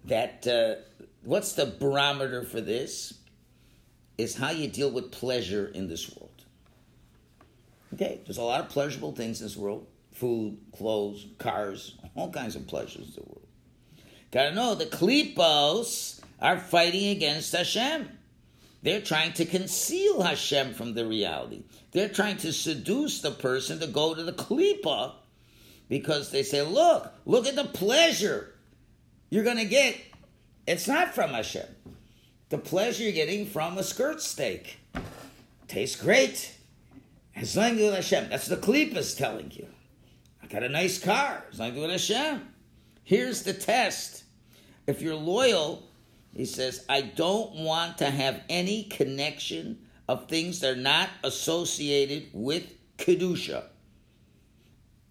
that? 0.05 0.47
Uh, 0.47 0.81
what's 1.23 1.53
the 1.53 1.65
barometer 1.65 2.43
for 2.43 2.59
this? 2.59 3.13
Is 4.17 4.35
how 4.35 4.49
you 4.49 4.67
deal 4.67 4.89
with 4.89 5.11
pleasure 5.11 5.71
in 5.73 5.87
this 5.87 6.09
world. 6.15 6.43
Okay, 7.93 8.19
there's 8.25 8.37
a 8.37 8.43
lot 8.43 8.61
of 8.61 8.69
pleasurable 8.69 9.11
things 9.11 9.41
in 9.41 9.45
this 9.45 9.57
world 9.57 9.87
food, 10.11 10.57
clothes, 10.75 11.27
cars, 11.37 11.95
all 12.15 12.31
kinds 12.31 12.55
of 12.55 12.65
pleasures 12.65 13.09
in 13.09 13.13
the 13.13 13.29
world. 13.29 13.47
Gotta 14.31 14.55
know 14.55 14.73
the 14.73 14.85
Klipos 14.85 16.19
are 16.41 16.57
fighting 16.57 17.09
against 17.09 17.51
Hashem. 17.53 18.09
They're 18.81 19.01
trying 19.01 19.33
to 19.33 19.45
conceal 19.45 20.21
Hashem 20.21 20.73
from 20.73 20.93
the 20.93 21.05
reality. 21.05 21.63
They're 21.91 22.09
trying 22.09 22.37
to 22.37 22.53
seduce 22.53 23.21
the 23.21 23.31
person 23.31 23.79
to 23.79 23.87
go 23.87 24.13
to 24.13 24.23
the 24.23 24.33
Klippa 24.33 25.13
because 25.89 26.31
they 26.31 26.43
say, 26.43 26.61
look, 26.61 27.11
look 27.25 27.47
at 27.47 27.55
the 27.55 27.65
pleasure 27.65 28.53
you're 29.29 29.43
going 29.43 29.57
to 29.57 29.65
get. 29.65 29.97
It's 30.67 30.87
not 30.87 31.15
from 31.15 31.31
Hashem. 31.31 31.65
The 32.49 32.57
pleasure 32.57 33.03
you're 33.03 33.11
getting 33.11 33.45
from 33.45 33.77
a 33.77 33.83
skirt 33.83 34.21
steak. 34.21 34.79
Tastes 35.67 36.01
great. 36.01 36.53
It's 37.35 37.55
nothing 37.55 37.77
to 37.77 37.91
Hashem. 37.91 38.29
That's 38.29 38.47
the 38.47 38.55
Klippa's 38.55 39.15
telling 39.15 39.51
you. 39.53 39.67
I 40.41 40.47
got 40.47 40.63
a 40.63 40.69
nice 40.69 40.97
car. 40.97 41.43
It's 41.49 41.59
Hashem. 41.59 42.47
Here's 43.03 43.43
the 43.43 43.53
test. 43.53 44.23
If 44.87 45.01
you're 45.01 45.15
loyal, 45.15 45.83
he 46.33 46.45
says, 46.45 46.85
I 46.87 47.01
don't 47.01 47.53
want 47.55 47.97
to 47.97 48.09
have 48.09 48.41
any 48.47 48.83
connection 48.83 49.79
of 50.07 50.29
things 50.29 50.61
that 50.61 50.77
are 50.77 50.81
not 50.81 51.09
associated 51.23 52.29
with 52.31 52.73
Kedusha. 52.97 53.65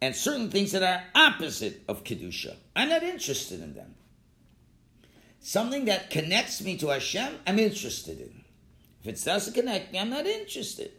And 0.01 0.17
certain 0.17 0.51
things 0.51 0.73
that 0.73 0.83
are 0.83 1.05
opposite 1.15 1.83
of 1.87 2.03
Kedusha. 2.03 2.57
I'm 2.75 2.89
not 2.89 3.03
interested 3.03 3.61
in 3.61 3.75
them. 3.75 3.95
Something 5.47 5.85
that 5.85 6.11
connects 6.11 6.61
me 6.61 6.77
to 6.79 6.89
Hashem, 6.89 7.33
I'm 7.47 7.61
interested 7.61 8.21
in. 8.21 8.43
If 9.05 9.07
it 9.07 9.25
doesn't 9.25 9.55
connect 9.55 9.93
me, 9.93 10.01
I'm 10.01 10.11
not 10.11 10.27
interested. 10.27 10.91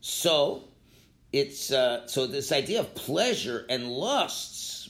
So, 0.00 0.64
it's 1.30 1.70
uh, 1.70 2.06
so 2.06 2.26
this 2.26 2.52
idea 2.52 2.80
of 2.80 2.94
pleasure 2.94 3.66
and 3.68 3.86
lusts, 3.86 4.88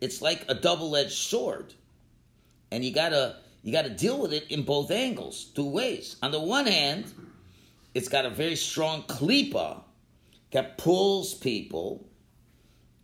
it's 0.00 0.22
like 0.22 0.46
a 0.48 0.54
double-edged 0.54 1.12
sword, 1.12 1.74
and 2.70 2.82
you 2.82 2.90
gotta 2.90 3.36
you 3.62 3.70
gotta 3.70 3.90
deal 3.90 4.18
with 4.18 4.32
it 4.32 4.50
in 4.50 4.62
both 4.62 4.90
angles, 4.90 5.52
two 5.54 5.68
ways. 5.68 6.16
On 6.22 6.30
the 6.30 6.40
one 6.40 6.66
hand, 6.66 7.04
it's 7.92 8.08
got 8.08 8.24
a 8.24 8.30
very 8.30 8.56
strong 8.56 9.02
klipa 9.02 9.82
that 10.52 10.78
pulls 10.78 11.34
people, 11.34 12.08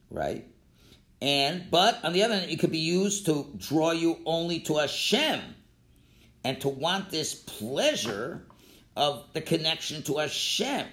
right? 0.09 0.47
And 1.21 1.71
but 1.71 2.05
on 2.05 2.13
the 2.13 2.23
other 2.23 2.35
hand, 2.35 2.51
it 2.51 2.59
could 2.59 2.73
be 2.73 2.79
used 2.79 3.27
to 3.27 3.47
draw 3.57 3.93
you 3.93 4.19
only 4.27 4.61
to 4.61 4.77
Hashem 4.77 5.41
and 6.45 6.61
to 6.61 6.69
want 6.69 7.11
this 7.11 7.35
pleasure 7.35 8.47
of 8.97 9.25
the 9.33 9.41
connection 9.41 10.03
to 10.05 10.19
Hashem. 10.19 10.87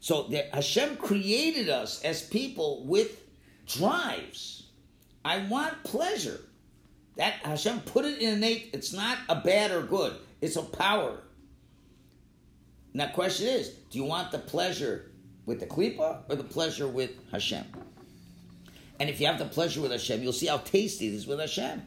So 0.00 0.24
the, 0.24 0.46
Hashem 0.52 0.96
created 0.96 1.68
us 1.68 2.02
as 2.02 2.22
people 2.22 2.84
with 2.86 3.22
drives. 3.66 4.66
I 5.24 5.38
want 5.46 5.82
pleasure. 5.84 6.40
That 7.16 7.34
Hashem 7.44 7.80
put 7.80 8.04
it 8.04 8.18
in 8.20 8.34
innate. 8.34 8.70
It's 8.72 8.92
not 8.92 9.18
a 9.28 9.36
bad 9.36 9.72
or 9.72 9.82
good. 9.82 10.14
It's 10.40 10.56
a 10.56 10.62
power. 10.62 11.18
Now, 12.94 13.08
question 13.08 13.48
is, 13.48 13.70
do 13.90 13.98
you 13.98 14.04
want 14.04 14.30
the 14.30 14.38
pleasure 14.38 15.10
with 15.46 15.60
the 15.60 15.66
klipa 15.66 16.22
or 16.28 16.36
the 16.36 16.44
pleasure 16.44 16.88
with 16.88 17.10
Hashem? 17.32 17.64
And 19.00 19.08
if 19.08 19.20
you 19.20 19.26
have 19.26 19.38
the 19.38 19.44
pleasure 19.44 19.80
with 19.80 19.92
Hashem, 19.92 20.22
you'll 20.22 20.32
see 20.32 20.46
how 20.46 20.58
tasty 20.58 21.06
it 21.08 21.14
is 21.14 21.26
with 21.26 21.40
Hashem. 21.40 21.82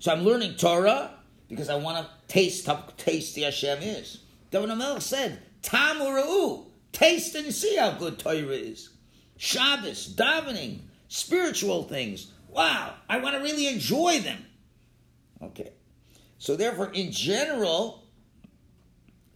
So 0.00 0.12
I'm 0.12 0.24
learning 0.24 0.56
Torah 0.56 1.12
because 1.48 1.68
I 1.68 1.76
want 1.76 2.04
to 2.04 2.12
taste 2.28 2.66
how 2.66 2.84
tasty 2.96 3.42
Hashem 3.42 3.82
is. 3.82 4.20
David 4.50 4.68
Melech 4.68 5.02
said, 5.02 5.40
Tamura'u, 5.62 6.66
taste 6.92 7.34
and 7.34 7.52
see 7.52 7.76
how 7.76 7.92
good 7.92 8.18
Torah 8.18 8.36
is. 8.36 8.90
Shabbos, 9.36 10.14
davening, 10.14 10.80
spiritual 11.08 11.84
things. 11.84 12.32
Wow, 12.48 12.94
I 13.08 13.18
want 13.18 13.36
to 13.36 13.42
really 13.42 13.66
enjoy 13.66 14.20
them. 14.20 14.44
Okay. 15.42 15.72
So 16.38 16.56
therefore, 16.56 16.90
in 16.92 17.10
general, 17.10 18.04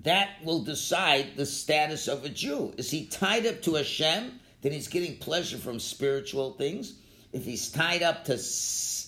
that 0.00 0.30
will 0.44 0.62
decide 0.62 1.36
the 1.36 1.46
status 1.46 2.06
of 2.08 2.24
a 2.24 2.28
Jew. 2.28 2.72
Is 2.76 2.90
he 2.90 3.06
tied 3.06 3.46
up 3.46 3.62
to 3.62 3.74
Hashem? 3.74 4.38
Then 4.62 4.72
he's 4.72 4.88
getting 4.88 5.16
pleasure 5.18 5.58
from 5.58 5.78
spiritual 5.78 6.52
things. 6.52 6.94
If 7.32 7.44
he's 7.44 7.70
tied 7.70 8.02
up 8.02 8.24
to 8.24 8.32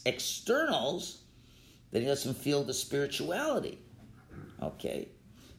externals, 0.05 1.23
then 1.91 2.03
he 2.03 2.09
doesn't 2.09 2.37
feel 2.37 2.63
the 2.63 2.75
spirituality. 2.75 3.79
Okay? 4.63 5.09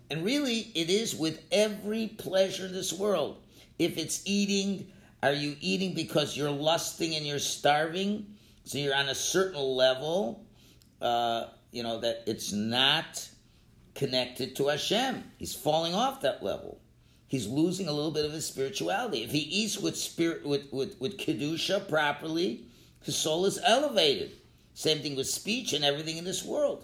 And 0.10 0.24
really, 0.24 0.72
it 0.76 0.90
is 0.90 1.16
with 1.16 1.42
every 1.52 2.08
pleasure 2.08 2.66
in 2.66 2.74
this 2.74 2.94
world. 2.94 3.42
If 3.80 3.98
it's 3.98 4.22
eating, 4.26 4.92
are 5.24 5.34
you 5.34 5.56
eating 5.60 5.94
because 5.94 6.36
you're 6.38 6.52
lusting 6.52 7.16
and 7.16 7.26
you're 7.26 7.40
starving? 7.40 8.36
So 8.64 8.78
you're 8.78 8.96
on 8.96 9.10
a 9.10 9.16
certain 9.16 9.62
level, 9.62 10.46
uh, 11.02 11.48
you 11.72 11.84
know, 11.84 12.00
that 12.02 12.24
it's 12.28 12.52
not 12.52 13.28
connected 13.96 14.56
to 14.58 14.68
Hashem. 14.68 15.24
He's 15.38 15.56
falling 15.56 15.96
off 15.96 16.22
that 16.22 16.44
level. 16.44 16.80
He's 17.32 17.48
losing 17.48 17.88
a 17.88 17.94
little 17.94 18.12
bit 18.12 18.26
of 18.26 18.34
his 18.34 18.46
spirituality. 18.46 19.24
If 19.24 19.32
he 19.32 19.40
eats 19.40 19.78
with 19.78 19.96
spirit 19.96 20.46
with, 20.46 20.64
with, 20.74 21.00
with 21.00 21.18
kedusha 21.18 21.88
properly, 21.88 22.66
his 23.04 23.16
soul 23.16 23.46
is 23.46 23.58
elevated. 23.64 24.34
Same 24.74 25.00
thing 25.00 25.16
with 25.16 25.30
speech 25.30 25.72
and 25.72 25.86
everything 25.86 26.18
in 26.18 26.26
this 26.26 26.44
world. 26.44 26.84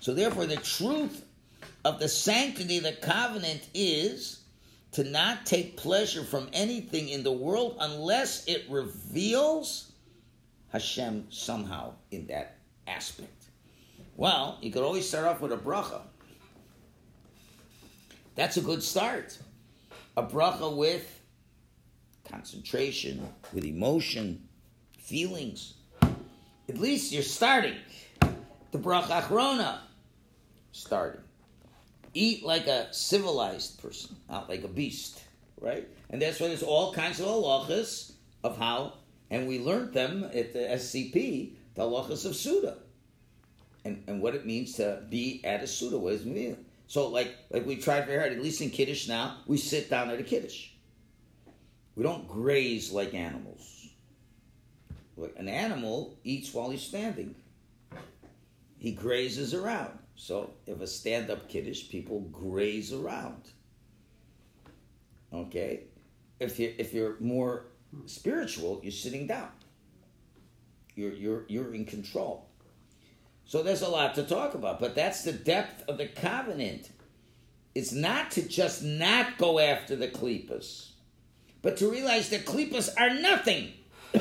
So 0.00 0.14
therefore, 0.14 0.46
the 0.46 0.56
truth 0.56 1.22
of 1.84 1.98
the 1.98 2.08
sanctity 2.08 2.78
of 2.78 2.84
the 2.84 2.94
covenant 2.94 3.68
is 3.74 4.40
to 4.92 5.04
not 5.04 5.44
take 5.44 5.76
pleasure 5.76 6.24
from 6.24 6.48
anything 6.54 7.10
in 7.10 7.22
the 7.22 7.30
world 7.30 7.76
unless 7.78 8.46
it 8.46 8.64
reveals 8.70 9.92
Hashem 10.70 11.26
somehow 11.28 11.92
in 12.10 12.26
that 12.28 12.56
aspect. 12.86 13.44
Well, 14.16 14.56
you 14.62 14.72
could 14.72 14.82
always 14.82 15.06
start 15.06 15.26
off 15.26 15.42
with 15.42 15.52
a 15.52 15.58
bracha. 15.58 16.00
That's 18.34 18.56
a 18.56 18.62
good 18.62 18.82
start. 18.82 19.36
A 20.18 20.22
bracha 20.24 20.76
with 20.76 21.22
concentration, 22.28 23.24
with 23.52 23.64
emotion, 23.64 24.48
feelings. 24.98 25.74
At 26.02 26.76
least 26.76 27.12
you're 27.12 27.22
starting. 27.22 27.76
The 28.72 28.78
bracha 28.80 29.22
achrona, 29.22 29.78
starting. 30.72 31.20
Eat 32.14 32.44
like 32.44 32.66
a 32.66 32.92
civilized 32.92 33.80
person, 33.80 34.16
not 34.28 34.48
like 34.48 34.64
a 34.64 34.68
beast, 34.68 35.22
right? 35.60 35.88
And 36.10 36.20
that's 36.20 36.40
why 36.40 36.48
there's 36.48 36.64
all 36.64 36.92
kinds 36.92 37.20
of 37.20 37.26
halachas 37.26 38.10
of 38.42 38.58
how, 38.58 38.94
and 39.30 39.46
we 39.46 39.60
learned 39.60 39.94
them 39.94 40.24
at 40.24 40.52
the 40.52 40.58
SCP, 40.58 41.52
the 41.76 41.82
halachas 41.82 42.26
of 42.26 42.34
Suda, 42.34 42.78
and, 43.84 44.02
and 44.08 44.20
what 44.20 44.34
it 44.34 44.44
means 44.44 44.72
to 44.72 45.00
be 45.08 45.40
at 45.44 45.62
a 45.62 45.68
Suda. 45.68 45.96
What 45.96 46.10
does 46.10 46.22
it 46.22 46.26
mean? 46.26 46.56
So 46.88 47.08
like 47.08 47.36
like 47.50 47.66
we 47.66 47.76
tried 47.76 48.06
very 48.06 48.18
hard, 48.18 48.32
at 48.32 48.42
least 48.42 48.60
in 48.60 48.70
Kiddush 48.70 49.08
now, 49.08 49.36
we 49.46 49.58
sit 49.58 49.88
down 49.88 50.10
at 50.10 50.18
a 50.18 50.24
Kiddush. 50.24 50.70
We 51.94 52.02
don't 52.02 52.26
graze 52.26 52.90
like 52.90 53.14
animals. 53.14 53.88
An 55.36 55.48
animal 55.48 56.16
eats 56.24 56.54
while 56.54 56.70
he's 56.70 56.82
standing. 56.82 57.34
He 58.78 58.92
grazes 58.92 59.52
around. 59.52 59.98
So 60.14 60.50
if 60.66 60.80
a 60.80 60.86
stand-up 60.86 61.48
Kiddush, 61.48 61.88
people 61.88 62.20
graze 62.32 62.92
around. 62.92 63.42
Okay? 65.32 65.84
If 66.40 66.58
you're 66.58 66.72
if 66.78 66.94
you're 66.94 67.16
more 67.20 67.66
spiritual, 68.06 68.80
you're 68.82 68.92
sitting 68.92 69.26
down. 69.26 69.50
You're 70.94 71.12
you're 71.12 71.44
you're 71.48 71.74
in 71.74 71.84
control. 71.84 72.47
So 73.48 73.62
there's 73.62 73.80
a 73.80 73.88
lot 73.88 74.14
to 74.16 74.24
talk 74.24 74.52
about, 74.54 74.78
but 74.78 74.94
that's 74.94 75.22
the 75.22 75.32
depth 75.32 75.88
of 75.88 75.96
the 75.96 76.06
covenant. 76.06 76.90
It's 77.74 77.92
not 77.92 78.30
to 78.32 78.46
just 78.46 78.84
not 78.84 79.38
go 79.38 79.58
after 79.58 79.96
the 79.96 80.06
klipas, 80.06 80.90
but 81.62 81.78
to 81.78 81.90
realize 81.90 82.28
that 82.28 82.44
klipas 82.44 82.90
are 83.00 83.08
nothing. 83.08 83.72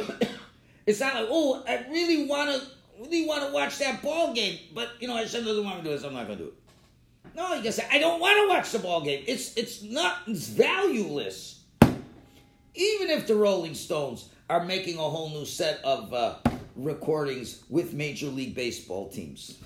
it's 0.86 1.02
not 1.02 1.16
like, 1.16 1.28
oh, 1.30 1.62
I 1.68 1.86
really 1.90 2.26
want 2.26 2.52
to 2.52 2.68
really 3.02 3.28
want 3.28 3.46
to 3.46 3.52
watch 3.52 3.78
that 3.80 4.02
ball 4.02 4.34
game, 4.34 4.60
but 4.74 4.92
you 5.02 5.10
know, 5.10 5.18
Hashem 5.18 5.44
doesn't 5.44 5.64
want 5.64 5.80
me 5.80 5.84
to 5.84 5.90
do 5.90 5.96
it, 5.96 6.00
so 6.00 6.08
I'm 6.08 6.14
not 6.14 6.28
going 6.28 6.38
to 6.38 6.46
do 6.46 6.50
it. 6.52 7.36
No, 7.36 7.54
you 7.54 7.62
can 7.62 7.74
say, 7.74 7.86
I 7.92 8.00
don't 8.00 8.22
want 8.22 8.38
to 8.38 8.48
watch 8.48 8.72
the 8.72 8.80
ball 8.80 9.02
game. 9.02 9.26
It's 9.28 9.58
it's 9.58 9.84
not 9.84 10.20
it's 10.26 10.48
valueless. 10.48 11.66
Even 11.82 13.10
if 13.10 13.28
the 13.28 13.36
Rolling 13.36 13.74
Stones 13.74 14.30
are 14.50 14.64
making 14.64 14.98
a 14.98 15.02
whole 15.02 15.32
new 15.32 15.44
set 15.44 15.84
of 15.84 16.14
uh, 16.14 16.36
recordings 16.78 17.64
with 17.70 17.94
Major 17.94 18.28
League 18.28 18.56
Baseball 18.56 19.10
teams 19.10 19.58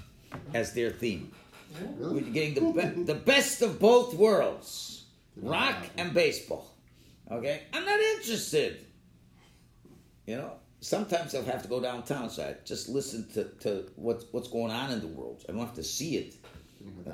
as 0.54 0.74
their 0.74 0.90
theme. 0.90 1.32
We're 1.98 2.22
getting 2.22 2.54
the, 2.54 2.82
be- 2.82 3.04
the 3.04 3.16
best 3.16 3.62
of 3.62 3.80
both 3.80 4.14
worlds 4.14 5.06
rock 5.38 5.76
and 5.98 6.14
baseball. 6.14 6.74
Okay? 7.30 7.62
I'm 7.74 7.86
not 7.86 8.00
interested. 8.00 8.86
You 10.26 10.38
know? 10.38 10.52
sometimes 10.82 11.34
I'll 11.34 11.44
have 11.44 11.62
to 11.62 11.70
go 11.70 11.80
downtown, 11.80 12.30
so 12.30 12.44
I 12.44 12.56
just 12.66 12.90
listen 12.90 13.28
to, 13.34 13.46
to 13.62 13.86
what's 13.96 14.26
what's 14.32 14.50
going 14.50 14.72
on 14.72 14.92
in 14.92 15.00
the 15.00 15.08
world. 15.08 15.46
I 15.48 15.54
don't 15.54 15.62
have 15.62 15.76
to 15.76 15.84
see 15.84 16.18
it. 16.18 16.36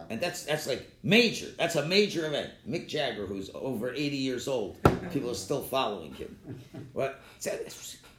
And 0.10 0.22
that's 0.22 0.44
that's 0.44 0.66
like 0.66 0.90
major. 1.04 1.48
That's 1.58 1.76
a 1.76 1.86
major 1.86 2.26
event. 2.26 2.52
Mick 2.68 2.88
Jagger, 2.88 3.26
who's 3.26 3.52
over 3.54 3.94
eighty 3.94 4.16
years 4.16 4.48
old, 4.48 4.78
people 5.12 5.30
are 5.30 5.36
still 5.36 5.62
following 5.62 6.14
him. 6.14 6.38
But 6.96 7.22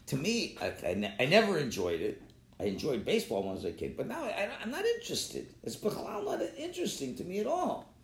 to 0.09 0.17
me, 0.17 0.57
I, 0.61 0.67
I, 0.67 1.15
I 1.21 1.27
never 1.27 1.59
enjoyed 1.59 2.01
it. 2.01 2.23
I 2.61 2.65
enjoyed 2.65 3.05
baseball 3.05 3.43
when 3.43 3.53
I 3.53 3.55
was 3.55 3.65
a 3.65 3.73
kid, 3.73 3.97
but 3.97 4.09
now 4.09 4.25
I, 4.25 4.49
am 4.63 4.71
not 4.71 4.85
interested. 4.85 5.47
It's 5.63 5.81
not 5.83 6.43
interesting 6.57 7.15
to 7.17 7.25
me 7.25 7.39
at 7.39 7.47
all. 7.47 7.95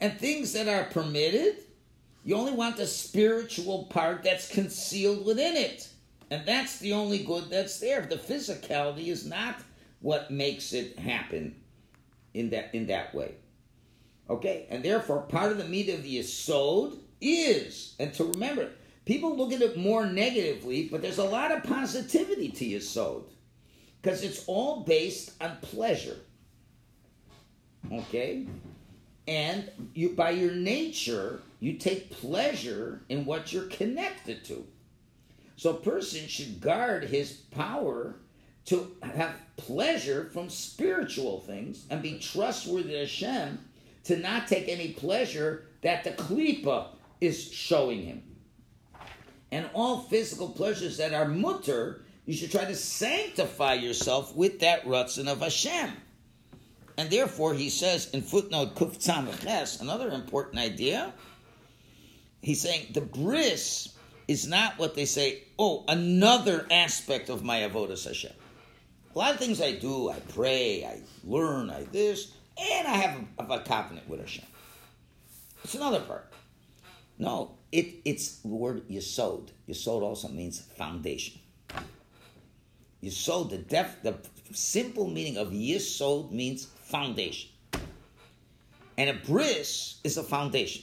And 0.00 0.18
things 0.18 0.52
that 0.54 0.68
are 0.68 0.84
permitted, 0.84 1.56
you 2.24 2.34
only 2.36 2.52
want 2.52 2.76
the 2.76 2.86
spiritual 2.86 3.84
part 3.84 4.22
that's 4.22 4.48
concealed 4.48 5.26
within 5.26 5.56
it. 5.56 5.88
And 6.30 6.46
that's 6.46 6.78
the 6.78 6.92
only 6.92 7.24
good 7.24 7.50
that's 7.50 7.78
there. 7.78 8.02
The 8.02 8.16
physicality 8.16 9.08
is 9.08 9.26
not 9.26 9.60
what 10.00 10.30
makes 10.30 10.72
it 10.72 10.98
happen 10.98 11.56
in 12.34 12.50
that 12.50 12.74
in 12.74 12.86
that 12.86 13.14
way. 13.14 13.34
Okay? 14.30 14.66
And 14.70 14.84
therefore 14.84 15.22
part 15.22 15.52
of 15.52 15.58
the 15.58 15.64
midah 15.64 15.94
of 15.94 16.02
the 16.02 16.18
Yisod 16.18 16.98
is, 17.20 17.94
and 17.98 18.14
to 18.14 18.24
remember, 18.24 18.70
people 19.08 19.34
look 19.34 19.54
at 19.54 19.62
it 19.62 19.78
more 19.78 20.04
negatively, 20.04 20.86
but 20.86 21.00
there's 21.00 21.16
a 21.16 21.24
lot 21.24 21.50
of 21.50 21.64
positivity 21.64 22.50
to 22.50 22.64
Yisod. 22.64 23.24
Because 24.00 24.22
it's 24.22 24.44
all 24.46 24.82
based 24.82 25.32
on 25.40 25.56
pleasure. 25.62 26.18
Okay? 27.90 28.46
And 29.26 29.70
you 29.94 30.10
by 30.10 30.30
your 30.30 30.52
nature, 30.52 31.40
you 31.58 31.78
take 31.78 32.10
pleasure 32.10 33.00
in 33.08 33.24
what 33.24 33.50
you're 33.50 33.66
connected 33.68 34.44
to. 34.44 34.66
So 35.56 35.70
a 35.70 35.80
person 35.80 36.28
should 36.28 36.60
guard 36.60 37.04
his 37.04 37.32
power 37.32 38.16
to 38.66 38.94
have 39.02 39.34
pleasure 39.56 40.28
from 40.34 40.50
spiritual 40.50 41.40
things 41.40 41.86
and 41.88 42.02
be 42.02 42.18
trustworthy 42.18 42.92
to 42.92 43.00
Hashem 43.00 43.58
to 44.04 44.18
not 44.18 44.46
take 44.46 44.68
any 44.68 44.92
pleasure 44.92 45.64
that 45.80 46.04
the 46.04 46.10
klipa 46.10 46.88
is 47.20 47.50
showing 47.50 48.02
him. 48.02 48.22
And 49.50 49.68
all 49.74 50.00
physical 50.00 50.48
pleasures 50.48 50.98
that 50.98 51.14
are 51.14 51.26
mutter, 51.26 52.02
you 52.26 52.34
should 52.34 52.50
try 52.50 52.64
to 52.64 52.74
sanctify 52.74 53.74
yourself 53.74 54.36
with 54.36 54.60
that 54.60 54.84
rutzin 54.84 55.28
of 55.28 55.40
Hashem. 55.40 55.90
And 56.98 57.10
therefore, 57.10 57.54
he 57.54 57.70
says 57.70 58.10
in 58.10 58.22
footnote 58.22 58.74
Kuf 58.74 59.80
another 59.80 60.10
important 60.10 60.58
idea, 60.58 61.12
he's 62.42 62.60
saying 62.60 62.88
the 62.92 63.00
bris 63.00 63.94
is 64.26 64.46
not 64.46 64.78
what 64.78 64.94
they 64.94 65.06
say, 65.06 65.44
oh, 65.58 65.84
another 65.88 66.66
aspect 66.70 67.30
of 67.30 67.42
my 67.42 67.60
avodas 67.60 68.04
Hashem. 68.04 68.32
A 69.14 69.18
lot 69.18 69.32
of 69.32 69.38
things 69.38 69.62
I 69.62 69.72
do, 69.72 70.10
I 70.10 70.20
pray, 70.34 70.84
I 70.84 71.00
learn, 71.24 71.70
I 71.70 71.84
this, 71.84 72.32
and 72.58 72.86
I 72.86 72.96
have 72.96 73.24
a, 73.38 73.42
have 73.42 73.50
a 73.50 73.64
covenant 73.64 74.08
with 74.08 74.20
Hashem. 74.20 74.44
It's 75.64 75.74
another 75.74 76.00
part. 76.00 76.32
No, 77.18 77.57
it, 77.72 77.96
it's 78.04 78.36
the 78.38 78.48
word 78.48 78.88
yisod. 78.88 79.48
Yisod 79.68 80.02
also 80.02 80.28
means 80.28 80.60
foundation. 80.60 81.40
Yisod, 83.02 83.50
the 83.50 83.58
def, 83.58 84.02
the 84.02 84.16
simple 84.52 85.08
meaning 85.08 85.36
of 85.36 85.48
yisod 85.48 86.32
means 86.32 86.66
foundation. 86.84 87.50
And 88.96 89.10
a 89.10 89.14
bris 89.14 90.00
is 90.02 90.16
a 90.16 90.22
foundation. 90.22 90.82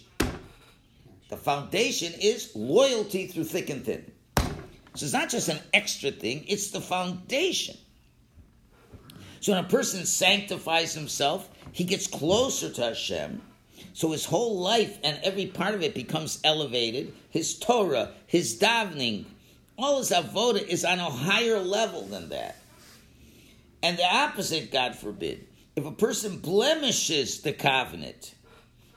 The 1.29 1.37
foundation 1.37 2.13
is 2.21 2.55
loyalty 2.55 3.27
through 3.27 3.45
thick 3.45 3.69
and 3.69 3.83
thin. 3.83 4.11
So 4.37 5.03
it's 5.05 5.13
not 5.13 5.29
just 5.29 5.49
an 5.49 5.59
extra 5.73 6.11
thing, 6.11 6.45
it's 6.47 6.69
the 6.69 6.79
foundation. 6.79 7.77
So 9.41 9.51
when 9.51 9.65
a 9.65 9.67
person 9.67 10.05
sanctifies 10.05 10.93
himself, 10.93 11.49
he 11.71 11.83
gets 11.83 12.07
closer 12.07 12.69
to 12.71 12.81
Hashem. 12.81 13.41
So 13.93 14.11
his 14.11 14.25
whole 14.25 14.59
life 14.59 14.97
and 15.03 15.19
every 15.23 15.47
part 15.47 15.73
of 15.73 15.81
it 15.81 15.93
becomes 15.93 16.39
elevated. 16.43 17.13
His 17.29 17.57
Torah, 17.57 18.11
his 18.27 18.59
davening, 18.59 19.25
all 19.77 19.99
his 19.99 20.11
avoda 20.11 20.65
is 20.65 20.85
on 20.85 20.99
a 20.99 21.09
higher 21.09 21.59
level 21.59 22.03
than 22.03 22.29
that. 22.29 22.57
And 23.83 23.97
the 23.97 24.05
opposite, 24.05 24.71
God 24.71 24.95
forbid, 24.95 25.47
if 25.75 25.85
a 25.85 25.91
person 25.91 26.39
blemishes 26.39 27.41
the 27.41 27.53
covenant, 27.53 28.35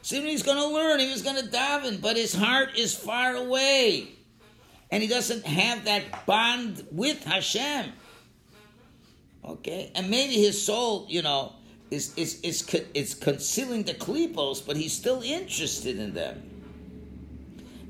Soon 0.08 0.24
he's 0.24 0.42
going 0.42 0.56
to 0.56 0.68
learn, 0.68 1.00
he 1.00 1.10
was 1.10 1.20
going 1.20 1.36
to 1.36 1.50
daven, 1.50 2.00
but 2.00 2.16
his 2.16 2.34
heart 2.34 2.78
is 2.78 2.94
far 2.94 3.34
away. 3.34 4.08
And 4.90 5.02
he 5.02 5.08
doesn't 5.08 5.44
have 5.44 5.84
that 5.84 6.24
bond 6.24 6.86
with 6.90 7.22
Hashem. 7.24 7.92
Okay? 9.44 9.92
And 9.94 10.08
maybe 10.08 10.34
his 10.34 10.64
soul, 10.64 11.04
you 11.10 11.20
know, 11.20 11.52
is, 11.90 12.14
is, 12.16 12.40
is, 12.42 12.62
is 12.94 13.14
concealing 13.14 13.84
the 13.84 13.94
klipos, 13.94 14.64
but 14.66 14.76
he's 14.76 14.92
still 14.92 15.22
interested 15.22 15.98
in 15.98 16.14
them. 16.14 16.42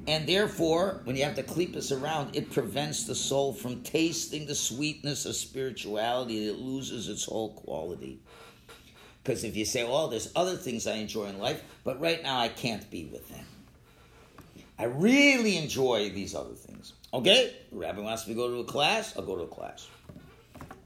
And 0.07 0.27
therefore, 0.27 1.03
when 1.05 1.17
you 1.17 1.25
have 1.25 1.37
the 1.37 1.43
klipos 1.43 1.93
around, 1.93 2.35
it 2.35 2.51
prevents 2.51 3.05
the 3.05 3.15
soul 3.15 3.53
from 3.53 3.83
tasting 3.83 4.47
the 4.47 4.55
sweetness 4.55 5.27
of 5.27 5.37
spirituality. 5.37 6.49
It 6.49 6.59
loses 6.59 7.09
its 7.09 7.25
whole 7.25 7.53
quality. 7.53 8.21
Because 9.23 9.45
if 9.45 9.55
you 9.55 9.67
say, 9.67 9.85
oh, 9.87 10.09
there's 10.09 10.33
other 10.35 10.57
things 10.57 10.87
I 10.87 10.95
enjoy 10.95 11.27
in 11.27 11.39
life, 11.39 11.63
but 11.85 12.01
right 12.01 12.23
now 12.23 12.39
I 12.39 12.49
can't 12.49 12.89
be 12.91 13.05
with 13.05 13.29
them. 13.29 13.45
I 14.79 14.85
really 14.85 15.59
enjoy 15.59 16.09
these 16.11 16.35
other 16.35 16.55
things. 16.55 16.95
Okay, 17.13 17.55
rabbi 17.73 18.01
wants 18.01 18.27
me 18.27 18.33
to 18.33 18.39
go 18.39 18.49
to 18.49 18.61
a 18.61 18.65
class, 18.65 19.15
I'll 19.17 19.25
go 19.25 19.37
to 19.37 19.43
a 19.43 19.49
class. 19.49 19.89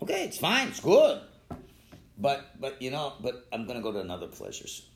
Okay, 0.03 0.25
it's 0.25 0.39
fine, 0.39 0.69
it's 0.69 0.81
good. 0.81 1.21
But 2.23 2.61
but 2.61 2.81
you 2.81 2.93
know, 2.93 3.15
but 3.21 3.47
I'm 3.53 3.67
gonna 3.67 3.83
go 3.83 3.91
to 3.91 3.99
another 3.99 4.29
pleasures. 4.29 4.87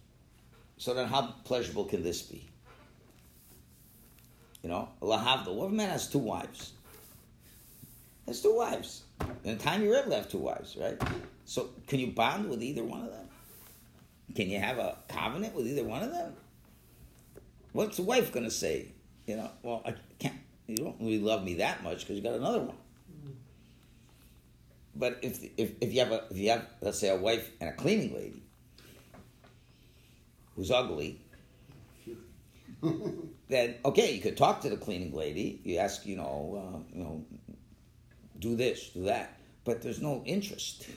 So 0.79 0.95
then 0.95 1.09
how 1.09 1.35
pleasurable 1.45 1.85
can 1.85 2.05
this 2.05 2.23
be? 2.23 2.49
You 4.63 4.71
know, 4.71 4.89
Lahavda, 5.03 5.53
what 5.53 5.73
man 5.73 5.91
has 5.91 6.09
two 6.09 6.19
wives? 6.19 6.73
Has 8.27 8.41
two 8.41 8.57
wives. 8.57 9.03
The 9.43 9.57
time 9.57 9.83
you're 9.83 9.97
able 9.97 10.11
to 10.11 10.17
have 10.17 10.29
two 10.29 10.39
wives, 10.39 10.77
right? 10.77 11.01
So 11.45 11.71
can 11.89 11.99
you 11.99 12.09
bond 12.09 12.49
with 12.49 12.63
either 12.63 12.85
one 12.85 13.03
of 13.03 13.11
them? 13.11 13.29
Can 14.35 14.49
you 14.49 14.61
have 14.61 14.79
a 14.79 14.99
covenant 15.09 15.55
with 15.55 15.67
either 15.67 15.85
one 15.85 16.03
of 16.03 16.13
them? 16.13 16.33
What's 17.73 17.97
the 17.97 18.03
wife 18.03 18.33
going 18.33 18.45
to 18.45 18.51
say? 18.51 18.89
You 19.27 19.37
know, 19.37 19.51
well, 19.63 19.83
I 19.85 19.95
can't. 20.19 20.35
You 20.67 20.77
don't 20.77 20.97
really 21.01 21.21
love 21.21 21.45
me 21.45 21.55
that 21.55 21.83
much 21.85 22.01
because 22.01 22.17
you 22.17 22.23
got 22.23 22.35
another 22.35 22.61
one. 22.61 22.77
But 24.99 25.19
if, 25.23 25.43
if 25.57 25.73
if 25.81 25.93
you 25.93 26.01
have 26.01 26.13
a 26.13 26.25
if 26.31 26.39
you 26.39 26.51
have 26.51 26.67
let's 26.81 26.99
say 26.99 27.09
a 27.09 27.17
wife 27.17 27.51
and 27.61 27.69
a 27.69 27.73
cleaning 27.73 28.15
lady 28.15 28.43
who's 30.55 30.71
ugly, 30.71 31.21
then 33.49 33.75
okay, 33.85 34.15
you 34.15 34.21
could 34.21 34.37
talk 34.37 34.63
to 34.63 34.71
the 34.71 34.77
cleaning 34.77 35.15
lady. 35.15 35.61
You 35.65 35.79
ask, 35.79 36.07
you 36.07 36.17
know, 36.17 36.63
uh, 36.63 36.97
you 36.97 37.05
know, 37.05 37.25
do 38.39 38.57
this, 38.57 38.91
do 38.91 39.05
that, 39.05 39.39
but 39.65 39.83
there's 39.83 40.01
no 40.01 40.23
interest. 40.25 40.89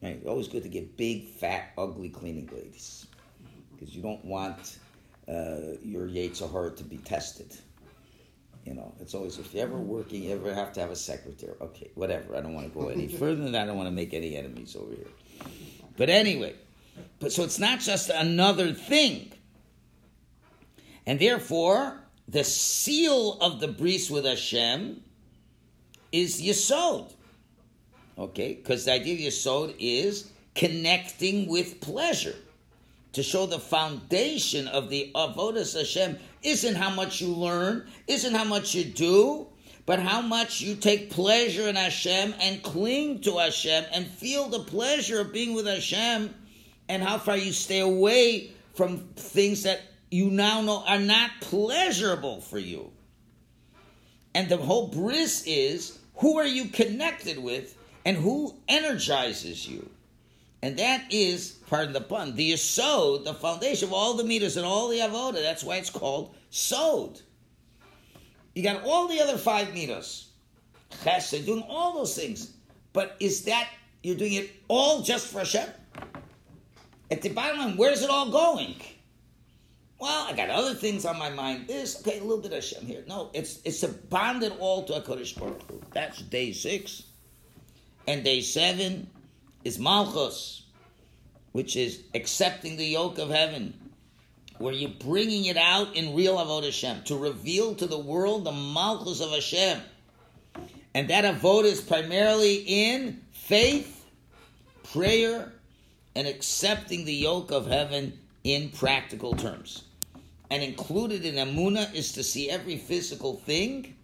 Right? 0.00 0.22
Always 0.26 0.48
good 0.48 0.62
to 0.62 0.68
get 0.68 0.96
big, 0.96 1.28
fat, 1.28 1.72
ugly 1.78 2.10
cleaning 2.10 2.48
ladies 2.52 3.06
because 3.72 3.96
you 3.96 4.02
don't 4.02 4.24
want 4.24 4.78
uh, 5.28 5.76
your 5.82 6.06
Yetzer 6.06 6.76
to 6.76 6.84
be 6.84 6.98
tested. 6.98 7.56
You 8.64 8.74
know, 8.74 8.94
it's 8.98 9.14
always 9.14 9.38
if 9.38 9.52
you're 9.52 9.64
ever 9.64 9.76
working, 9.76 10.22
you 10.22 10.32
ever 10.32 10.54
have 10.54 10.72
to 10.74 10.80
have 10.80 10.90
a 10.90 10.96
secretary. 10.96 11.52
Okay, 11.60 11.90
whatever. 11.94 12.34
I 12.34 12.40
don't 12.40 12.54
want 12.54 12.72
to 12.72 12.78
go 12.78 12.88
any 12.88 13.08
further 13.20 13.42
than 13.42 13.52
that. 13.52 13.64
I 13.64 13.66
don't 13.66 13.76
want 13.76 13.88
to 13.88 13.94
make 13.94 14.14
any 14.14 14.36
enemies 14.36 14.74
over 14.74 14.94
here. 14.94 15.06
But 15.96 16.08
anyway, 16.08 16.54
but 17.20 17.32
so 17.32 17.44
it's 17.44 17.58
not 17.58 17.80
just 17.80 18.10
another 18.10 18.72
thing. 18.72 19.32
And 21.06 21.20
therefore, 21.20 22.00
the 22.26 22.44
seal 22.44 23.38
of 23.40 23.60
the 23.60 23.68
bris 23.68 24.10
with 24.10 24.24
Hashem 24.24 25.02
is 26.10 26.40
Yesod. 26.40 27.12
Okay? 28.16 28.54
Because 28.54 28.86
the 28.86 28.92
idea 28.92 29.14
of 29.14 29.32
Yesod 29.32 29.74
is 29.78 30.30
connecting 30.54 31.48
with 31.48 31.80
pleasure. 31.80 32.36
To 33.14 33.22
show 33.22 33.46
the 33.46 33.60
foundation 33.60 34.66
of 34.66 34.90
the 34.90 35.12
Avodas 35.14 35.78
Hashem 35.78 36.18
isn't 36.42 36.74
how 36.74 36.90
much 36.90 37.20
you 37.20 37.28
learn, 37.28 37.86
isn't 38.08 38.34
how 38.34 38.42
much 38.42 38.74
you 38.74 38.84
do, 38.84 39.46
but 39.86 40.00
how 40.00 40.20
much 40.20 40.60
you 40.60 40.74
take 40.74 41.10
pleasure 41.10 41.68
in 41.68 41.76
Hashem 41.76 42.34
and 42.40 42.60
cling 42.60 43.20
to 43.20 43.38
Hashem 43.38 43.84
and 43.92 44.06
feel 44.06 44.48
the 44.48 44.64
pleasure 44.64 45.20
of 45.20 45.32
being 45.32 45.54
with 45.54 45.66
Hashem 45.66 46.34
and 46.88 47.02
how 47.04 47.18
far 47.18 47.36
you 47.36 47.52
stay 47.52 47.78
away 47.78 48.50
from 48.74 48.98
things 49.14 49.62
that 49.62 49.82
you 50.10 50.30
now 50.30 50.60
know 50.62 50.82
are 50.84 50.98
not 50.98 51.30
pleasurable 51.40 52.40
for 52.40 52.58
you. 52.58 52.90
And 54.34 54.48
the 54.48 54.56
whole 54.56 54.88
bris 54.88 55.44
is 55.46 56.00
who 56.16 56.38
are 56.38 56.46
you 56.46 56.66
connected 56.66 57.38
with 57.38 57.76
and 58.04 58.16
who 58.16 58.56
energizes 58.66 59.68
you. 59.68 59.88
And 60.64 60.78
that 60.78 61.12
is, 61.12 61.50
pardon 61.68 61.92
the 61.92 62.00
pun, 62.00 62.36
the 62.36 62.56
sod, 62.56 63.26
the 63.26 63.34
foundation 63.34 63.88
of 63.88 63.92
all 63.92 64.14
the 64.14 64.22
midos 64.22 64.56
and 64.56 64.64
all 64.64 64.88
the 64.88 64.96
avoda. 64.96 65.42
That's 65.42 65.62
why 65.62 65.76
it's 65.76 65.90
called 65.90 66.34
sod. 66.48 67.20
You 68.54 68.62
got 68.62 68.82
all 68.82 69.06
the 69.06 69.20
other 69.20 69.36
five 69.36 69.68
midos. 69.68 70.28
chesed, 71.02 71.44
doing 71.44 71.62
all 71.68 71.92
those 71.92 72.16
things. 72.16 72.54
But 72.94 73.14
is 73.20 73.44
that, 73.44 73.68
you're 74.02 74.16
doing 74.16 74.32
it 74.32 74.52
all 74.66 75.02
just 75.02 75.26
for 75.26 75.40
Hashem? 75.40 75.68
At 77.10 77.20
the 77.20 77.28
bottom 77.28 77.58
line, 77.58 77.76
where's 77.76 78.00
it 78.00 78.08
all 78.08 78.30
going? 78.30 78.76
Well, 79.98 80.26
I 80.26 80.32
got 80.32 80.48
other 80.48 80.72
things 80.72 81.04
on 81.04 81.18
my 81.18 81.28
mind. 81.28 81.68
This, 81.68 82.00
okay, 82.00 82.20
a 82.20 82.22
little 82.22 82.38
bit 82.38 82.52
of 82.52 82.64
Hashem 82.64 82.86
here. 82.86 83.04
No, 83.06 83.28
it's 83.34 83.60
it's 83.66 83.82
a 83.82 83.88
bonded 83.88 84.54
all 84.58 84.84
to 84.84 84.94
a 84.94 85.00
Baruch. 85.02 85.90
That's 85.92 86.22
day 86.22 86.52
six. 86.52 87.02
And 88.06 88.24
day 88.24 88.40
seven 88.40 89.10
is 89.64 89.78
Malchus, 89.78 90.62
which 91.52 91.76
is 91.76 92.02
accepting 92.14 92.76
the 92.76 92.84
yoke 92.84 93.18
of 93.18 93.30
heaven, 93.30 93.74
where 94.58 94.74
you're 94.74 94.90
bringing 94.90 95.46
it 95.46 95.56
out 95.56 95.96
in 95.96 96.14
real 96.14 96.36
Avodah 96.36 96.66
Hashem, 96.66 97.02
to 97.04 97.16
reveal 97.16 97.74
to 97.74 97.86
the 97.86 97.98
world 97.98 98.44
the 98.44 98.52
Malchus 98.52 99.20
of 99.20 99.30
Hashem. 99.30 99.80
And 100.94 101.08
that 101.08 101.24
Avodah 101.24 101.64
is 101.64 101.80
primarily 101.80 102.56
in 102.66 103.22
faith, 103.32 104.04
prayer, 104.84 105.52
and 106.14 106.28
accepting 106.28 107.04
the 107.04 107.14
yoke 107.14 107.50
of 107.50 107.66
heaven 107.66 108.18
in 108.44 108.68
practical 108.68 109.34
terms. 109.34 109.84
And 110.50 110.62
included 110.62 111.24
in 111.24 111.34
Amuna 111.36 111.92
is 111.94 112.12
to 112.12 112.22
see 112.22 112.50
every 112.50 112.76
physical 112.76 113.36
thing. 113.38 113.96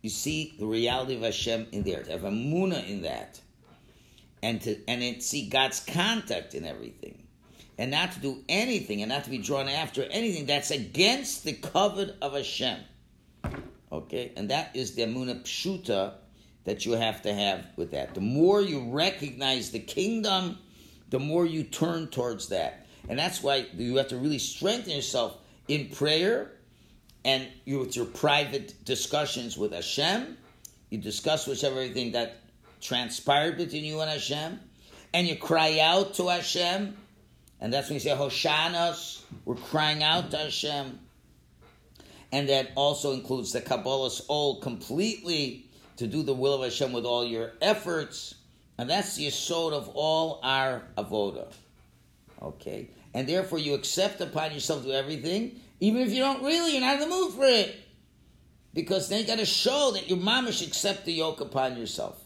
You 0.00 0.10
see 0.10 0.54
the 0.58 0.66
reality 0.66 1.16
of 1.16 1.22
Hashem 1.22 1.66
in 1.72 1.82
there, 1.82 2.02
to 2.04 2.12
have 2.12 2.22
Amuna 2.22 2.88
in 2.88 3.02
that. 3.02 3.40
And 4.44 4.60
to 4.60 4.76
and 4.86 5.02
it, 5.02 5.22
see 5.22 5.48
God's 5.48 5.80
contact 5.80 6.54
in 6.54 6.66
everything. 6.66 7.22
And 7.78 7.90
not 7.90 8.12
to 8.12 8.20
do 8.20 8.44
anything 8.46 9.00
and 9.00 9.08
not 9.08 9.24
to 9.24 9.30
be 9.30 9.38
drawn 9.38 9.70
after 9.70 10.02
anything 10.02 10.44
that's 10.44 10.70
against 10.70 11.44
the 11.44 11.54
covet 11.54 12.14
of 12.20 12.34
Hashem. 12.34 12.78
Okay? 13.90 14.32
And 14.36 14.50
that 14.50 14.76
is 14.76 14.94
the 14.94 15.02
Amuna 15.02 15.42
Pshuta 15.44 16.12
that 16.64 16.84
you 16.84 16.92
have 16.92 17.22
to 17.22 17.32
have 17.32 17.66
with 17.76 17.92
that. 17.92 18.14
The 18.14 18.20
more 18.20 18.60
you 18.60 18.90
recognize 18.90 19.70
the 19.70 19.80
kingdom, 19.80 20.58
the 21.08 21.18
more 21.18 21.46
you 21.46 21.64
turn 21.64 22.08
towards 22.08 22.50
that. 22.50 22.86
And 23.08 23.18
that's 23.18 23.42
why 23.42 23.66
you 23.74 23.96
have 23.96 24.08
to 24.08 24.18
really 24.18 24.38
strengthen 24.38 24.92
yourself 24.92 25.38
in 25.68 25.88
prayer 25.88 26.52
and 27.24 27.48
you 27.64 27.78
with 27.78 27.96
your 27.96 28.04
private 28.04 28.84
discussions 28.84 29.56
with 29.56 29.72
Hashem. 29.72 30.36
You 30.90 30.98
discuss 30.98 31.46
whichever 31.46 31.80
everything 31.80 32.12
that 32.12 32.43
transpired 32.84 33.56
between 33.56 33.82
you 33.82 34.00
and 34.00 34.10
Hashem. 34.10 34.60
And 35.12 35.26
you 35.26 35.36
cry 35.36 35.80
out 35.80 36.14
to 36.14 36.28
Hashem. 36.28 36.96
And 37.60 37.72
that's 37.72 37.88
when 37.88 37.94
you 37.94 38.00
say 38.00 38.10
Hoshanas. 38.10 39.22
We're 39.44 39.54
crying 39.56 40.02
out 40.02 40.30
to 40.32 40.36
Hashem. 40.36 40.98
And 42.30 42.48
that 42.48 42.72
also 42.74 43.12
includes 43.12 43.52
the 43.52 43.60
kabbalas 43.60 44.22
ol 44.28 44.60
completely 44.60 45.66
to 45.96 46.06
do 46.06 46.22
the 46.22 46.34
will 46.34 46.54
of 46.54 46.62
Hashem 46.62 46.92
with 46.92 47.04
all 47.04 47.24
your 47.24 47.52
efforts. 47.62 48.34
And 48.76 48.90
that's 48.90 49.16
the 49.16 49.28
assault 49.28 49.72
of 49.72 49.88
all 49.94 50.40
our 50.42 50.82
avoda. 50.98 51.52
Okay? 52.42 52.90
And 53.14 53.28
therefore 53.28 53.60
you 53.60 53.74
accept 53.74 54.20
upon 54.20 54.52
yourself 54.52 54.82
to 54.82 54.90
everything, 54.90 55.60
even 55.80 56.02
if 56.02 56.10
you 56.10 56.18
don't 56.18 56.42
really, 56.42 56.72
you're 56.72 56.80
not 56.80 57.00
in 57.00 57.08
the 57.08 57.14
mood 57.14 57.32
for 57.32 57.44
it. 57.44 57.76
Because 58.74 59.08
then 59.08 59.20
you 59.20 59.26
got 59.26 59.38
to 59.38 59.46
show 59.46 59.92
that 59.92 60.08
your 60.08 60.18
mamish 60.18 60.66
accept 60.66 61.04
the 61.04 61.12
yoke 61.12 61.40
upon 61.40 61.76
yourself. 61.76 62.23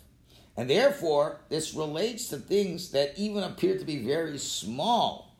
And 0.58 0.68
therefore, 0.68 1.40
this 1.48 1.72
relates 1.72 2.28
to 2.28 2.36
things 2.36 2.90
that 2.90 3.16
even 3.16 3.42
appear 3.42 3.78
to 3.78 3.84
be 3.84 4.04
very 4.04 4.36
small. 4.36 5.34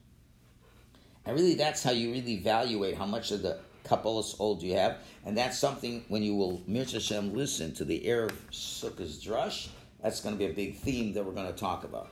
And 1.26 1.37
really, 1.37 1.54
that's 1.54 1.83
how 1.83 1.90
you 1.90 2.11
really 2.11 2.33
evaluate 2.35 2.96
how 2.96 3.04
much 3.04 3.31
of 3.31 3.42
the 3.42 3.59
kabbalas 3.85 4.40
ol 4.40 4.59
you 4.62 4.74
have. 4.74 4.98
And 5.26 5.37
that's 5.37 5.59
something 5.59 6.04
when 6.09 6.22
you 6.22 6.35
will, 6.35 6.62
Mirz 6.66 6.92
Hashem, 6.92 7.35
listen 7.35 7.74
to 7.74 7.85
the 7.85 8.00
Erev 8.00 8.33
Sukkah's 8.50 9.22
Drush, 9.22 9.68
that's 10.02 10.22
going 10.22 10.35
to 10.35 10.38
be 10.38 10.50
a 10.50 10.54
big 10.54 10.76
theme 10.76 11.12
that 11.12 11.24
we're 11.24 11.33
going 11.33 11.52
to 11.52 11.59
talk 11.59 11.85
about 11.85 12.09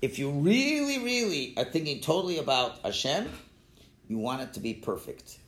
if 0.00 0.18
you 0.18 0.30
really, 0.30 0.98
really 1.02 1.54
are 1.56 1.64
thinking 1.64 2.00
totally 2.00 2.38
about 2.38 2.78
Hashem, 2.84 3.28
you 4.08 4.18
want 4.18 4.42
it 4.42 4.54
to 4.54 4.60
be 4.60 4.74
perfect. 4.74 5.38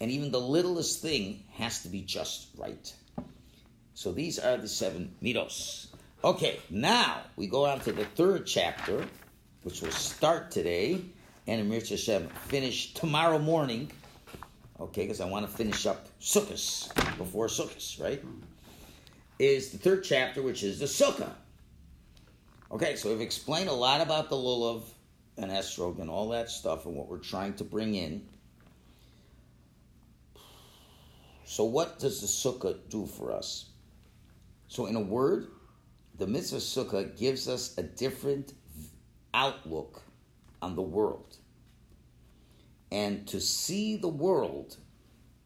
And 0.00 0.10
even 0.10 0.30
the 0.30 0.40
littlest 0.40 1.02
thing 1.02 1.44
has 1.54 1.82
to 1.82 1.88
be 1.88 2.00
just 2.00 2.48
right. 2.56 2.92
So 3.94 4.12
these 4.12 4.38
are 4.38 4.56
the 4.56 4.68
seven 4.68 5.14
midos. 5.22 5.88
Okay, 6.22 6.60
now 6.68 7.22
we 7.36 7.46
go 7.46 7.64
on 7.64 7.80
to 7.80 7.92
the 7.92 8.04
third 8.04 8.46
chapter, 8.46 9.06
which 9.62 9.80
will 9.80 9.90
start 9.90 10.50
today, 10.50 11.00
and 11.46 11.62
Amir 11.62 11.80
Hashem 11.80 12.28
finish 12.46 12.92
tomorrow 12.92 13.38
morning. 13.38 13.90
Okay, 14.78 15.04
because 15.04 15.22
I 15.22 15.24
want 15.24 15.48
to 15.48 15.56
finish 15.56 15.86
up 15.86 16.08
Sukkot 16.20 17.16
before 17.16 17.46
Sukkot, 17.46 18.02
right? 18.02 18.22
Is 19.38 19.70
the 19.70 19.78
third 19.78 20.04
chapter, 20.04 20.42
which 20.42 20.62
is 20.62 20.78
the 20.78 20.84
Sukkah. 20.84 21.32
Okay, 22.70 22.96
so 22.96 23.08
we've 23.08 23.22
explained 23.22 23.70
a 23.70 23.74
lot 23.74 24.02
about 24.02 24.28
the 24.28 24.36
lulav 24.36 24.82
and 25.38 25.50
esrog 25.50 26.00
and 26.00 26.10
all 26.10 26.28
that 26.28 26.50
stuff 26.50 26.84
and 26.84 26.94
what 26.94 27.08
we're 27.08 27.16
trying 27.16 27.54
to 27.54 27.64
bring 27.64 27.94
in. 27.94 28.26
So, 31.46 31.64
what 31.64 31.98
does 31.98 32.20
the 32.20 32.26
sukkah 32.26 32.76
do 32.90 33.06
for 33.06 33.32
us? 33.32 33.70
So, 34.68 34.84
in 34.84 34.96
a 34.96 35.00
word, 35.00 35.48
the 36.20 36.26
mitzvah 36.26 36.58
sukkah 36.58 37.18
gives 37.18 37.48
us 37.48 37.78
a 37.78 37.82
different 37.82 38.52
outlook 39.32 40.02
on 40.60 40.76
the 40.76 40.82
world. 40.82 41.38
And 42.92 43.26
to 43.28 43.40
see 43.40 43.96
the 43.96 44.08
world 44.08 44.76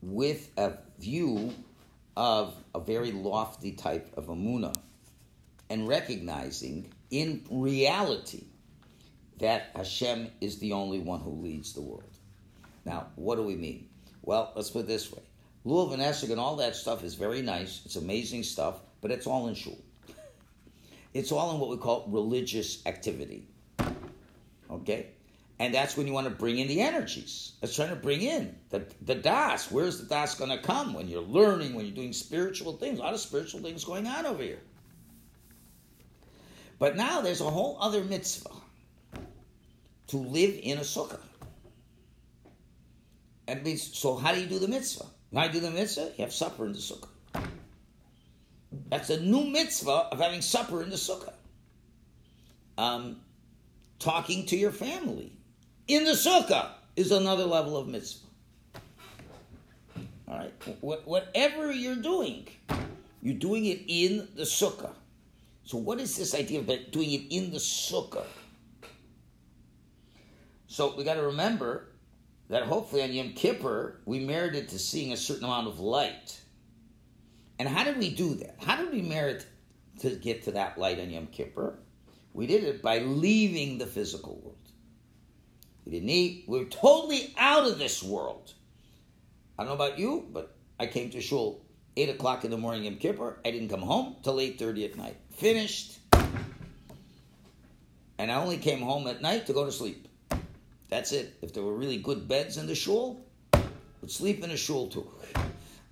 with 0.02 0.50
a 0.56 0.72
view 0.98 1.54
of 2.16 2.56
a 2.74 2.80
very 2.80 3.12
lofty 3.12 3.70
type 3.70 4.12
of 4.16 4.26
amuna 4.26 4.74
and 5.70 5.86
recognizing 5.86 6.92
in 7.08 7.44
reality 7.48 8.42
that 9.38 9.70
Hashem 9.76 10.28
is 10.40 10.58
the 10.58 10.72
only 10.72 10.98
one 10.98 11.20
who 11.20 11.40
leads 11.40 11.72
the 11.72 11.82
world. 11.82 12.18
Now, 12.84 13.06
what 13.14 13.36
do 13.36 13.44
we 13.44 13.54
mean? 13.54 13.88
Well, 14.22 14.52
let's 14.56 14.70
put 14.70 14.80
it 14.80 14.86
this 14.88 15.12
way. 15.12 15.22
Lulav 15.64 15.92
and 15.94 16.30
and 16.32 16.40
all 16.40 16.56
that 16.56 16.74
stuff 16.74 17.04
is 17.04 17.14
very 17.14 17.42
nice. 17.42 17.82
It's 17.84 17.94
amazing 17.94 18.42
stuff, 18.42 18.80
but 19.00 19.12
it's 19.12 19.28
all 19.28 19.46
in 19.46 19.54
shul. 19.54 19.78
It's 21.14 21.30
all 21.30 21.54
in 21.54 21.60
what 21.60 21.70
we 21.70 21.76
call 21.76 22.04
religious 22.08 22.84
activity. 22.86 23.46
Okay? 24.70 25.06
And 25.60 25.72
that's 25.72 25.96
when 25.96 26.08
you 26.08 26.12
want 26.12 26.26
to 26.26 26.34
bring 26.34 26.58
in 26.58 26.66
the 26.66 26.80
energies. 26.80 27.52
It's 27.62 27.76
trying 27.76 27.90
to 27.90 27.96
bring 27.96 28.22
in 28.22 28.56
the, 28.70 28.84
the 29.02 29.14
das. 29.14 29.70
Where's 29.70 30.00
the 30.00 30.06
das 30.06 30.34
going 30.34 30.50
to 30.50 30.58
come? 30.58 30.94
When 30.94 31.06
you're 31.06 31.22
learning, 31.22 31.74
when 31.74 31.86
you're 31.86 31.94
doing 31.94 32.12
spiritual 32.12 32.72
things. 32.72 32.98
A 32.98 33.02
lot 33.02 33.14
of 33.14 33.20
spiritual 33.20 33.60
things 33.60 33.84
going 33.84 34.08
on 34.08 34.26
over 34.26 34.42
here. 34.42 34.58
But 36.80 36.96
now 36.96 37.20
there's 37.20 37.40
a 37.40 37.48
whole 37.48 37.78
other 37.80 38.02
mitzvah 38.02 38.50
to 40.08 40.16
live 40.16 40.58
in 40.60 40.78
a 40.78 40.82
sukkah. 40.82 41.20
And 43.46 43.62
means, 43.62 43.96
so 43.96 44.16
how 44.16 44.34
do 44.34 44.40
you 44.40 44.46
do 44.46 44.58
the 44.58 44.68
mitzvah? 44.68 45.06
How 45.32 45.46
do 45.46 45.54
you 45.54 45.60
do 45.60 45.66
the 45.66 45.70
mitzvah? 45.70 46.12
You 46.16 46.24
have 46.24 46.32
supper 46.32 46.66
in 46.66 46.72
the 46.72 46.78
sukkah. 46.78 47.08
That's 48.94 49.10
a 49.10 49.20
new 49.20 49.44
mitzvah 49.44 50.06
of 50.12 50.20
having 50.20 50.40
supper 50.40 50.80
in 50.80 50.88
the 50.88 50.94
sukkah. 50.94 51.32
Um, 52.78 53.16
talking 53.98 54.46
to 54.46 54.56
your 54.56 54.70
family 54.70 55.32
in 55.88 56.04
the 56.04 56.12
sukkah 56.12 56.68
is 56.94 57.10
another 57.10 57.44
level 57.44 57.76
of 57.76 57.88
mitzvah. 57.88 58.28
All 60.28 60.38
right, 60.38 60.52
what, 60.80 61.08
whatever 61.08 61.72
you're 61.72 61.96
doing, 61.96 62.46
you're 63.20 63.34
doing 63.34 63.64
it 63.64 63.80
in 63.88 64.28
the 64.36 64.44
sukkah. 64.44 64.92
So, 65.64 65.76
what 65.76 65.98
is 65.98 66.16
this 66.16 66.32
idea 66.32 66.60
of 66.60 66.66
doing 66.92 67.10
it 67.10 67.34
in 67.34 67.50
the 67.50 67.58
sukkah? 67.58 68.26
So, 70.68 70.94
we 70.96 71.02
got 71.02 71.14
to 71.14 71.22
remember 71.22 71.88
that 72.48 72.62
hopefully 72.62 73.02
on 73.02 73.12
Yom 73.12 73.32
Kippur, 73.32 74.02
we 74.04 74.20
merited 74.20 74.68
to 74.68 74.78
seeing 74.78 75.12
a 75.12 75.16
certain 75.16 75.46
amount 75.46 75.66
of 75.66 75.80
light. 75.80 76.38
And 77.58 77.68
how 77.68 77.84
did 77.84 77.98
we 77.98 78.10
do 78.10 78.34
that? 78.36 78.56
How 78.64 78.76
did 78.76 78.92
we 78.92 79.02
merit 79.02 79.46
to 80.00 80.10
get 80.10 80.42
to 80.44 80.52
that 80.52 80.78
light 80.78 80.98
on 81.00 81.10
Yom 81.10 81.28
Kippur? 81.28 81.78
We 82.32 82.46
did 82.46 82.64
it 82.64 82.82
by 82.82 82.98
leaving 82.98 83.78
the 83.78 83.86
physical 83.86 84.36
world. 84.42 84.58
We 85.84 85.92
didn't 85.92 86.10
eat. 86.10 86.44
We 86.48 86.58
were 86.58 86.64
totally 86.64 87.34
out 87.38 87.66
of 87.66 87.78
this 87.78 88.02
world. 88.02 88.52
I 89.56 89.62
don't 89.62 89.68
know 89.68 89.84
about 89.84 89.98
you, 89.98 90.26
but 90.32 90.56
I 90.80 90.86
came 90.86 91.10
to 91.10 91.20
shul 91.20 91.64
8 91.96 92.08
o'clock 92.08 92.44
in 92.44 92.50
the 92.50 92.58
morning 92.58 92.84
Yom 92.84 92.96
Kippur. 92.96 93.38
I 93.44 93.50
didn't 93.50 93.68
come 93.68 93.82
home 93.82 94.16
till 94.22 94.36
8.30 94.36 94.84
at 94.84 94.96
night 94.96 95.16
finished. 95.34 95.98
And 98.18 98.30
I 98.30 98.36
only 98.36 98.58
came 98.58 98.80
home 98.80 99.06
at 99.06 99.20
night 99.20 99.46
to 99.46 99.52
go 99.52 99.64
to 99.64 99.72
sleep. 99.72 100.08
That's 100.88 101.12
it. 101.12 101.36
If 101.42 101.52
there 101.52 101.62
were 101.62 101.74
really 101.74 101.98
good 101.98 102.28
beds 102.28 102.56
in 102.56 102.66
the 102.66 102.74
shul, 102.74 103.24
would 104.00 104.10
sleep 104.10 104.44
in 104.44 104.50
a 104.50 104.56
shul 104.56 104.88
too. 104.88 105.06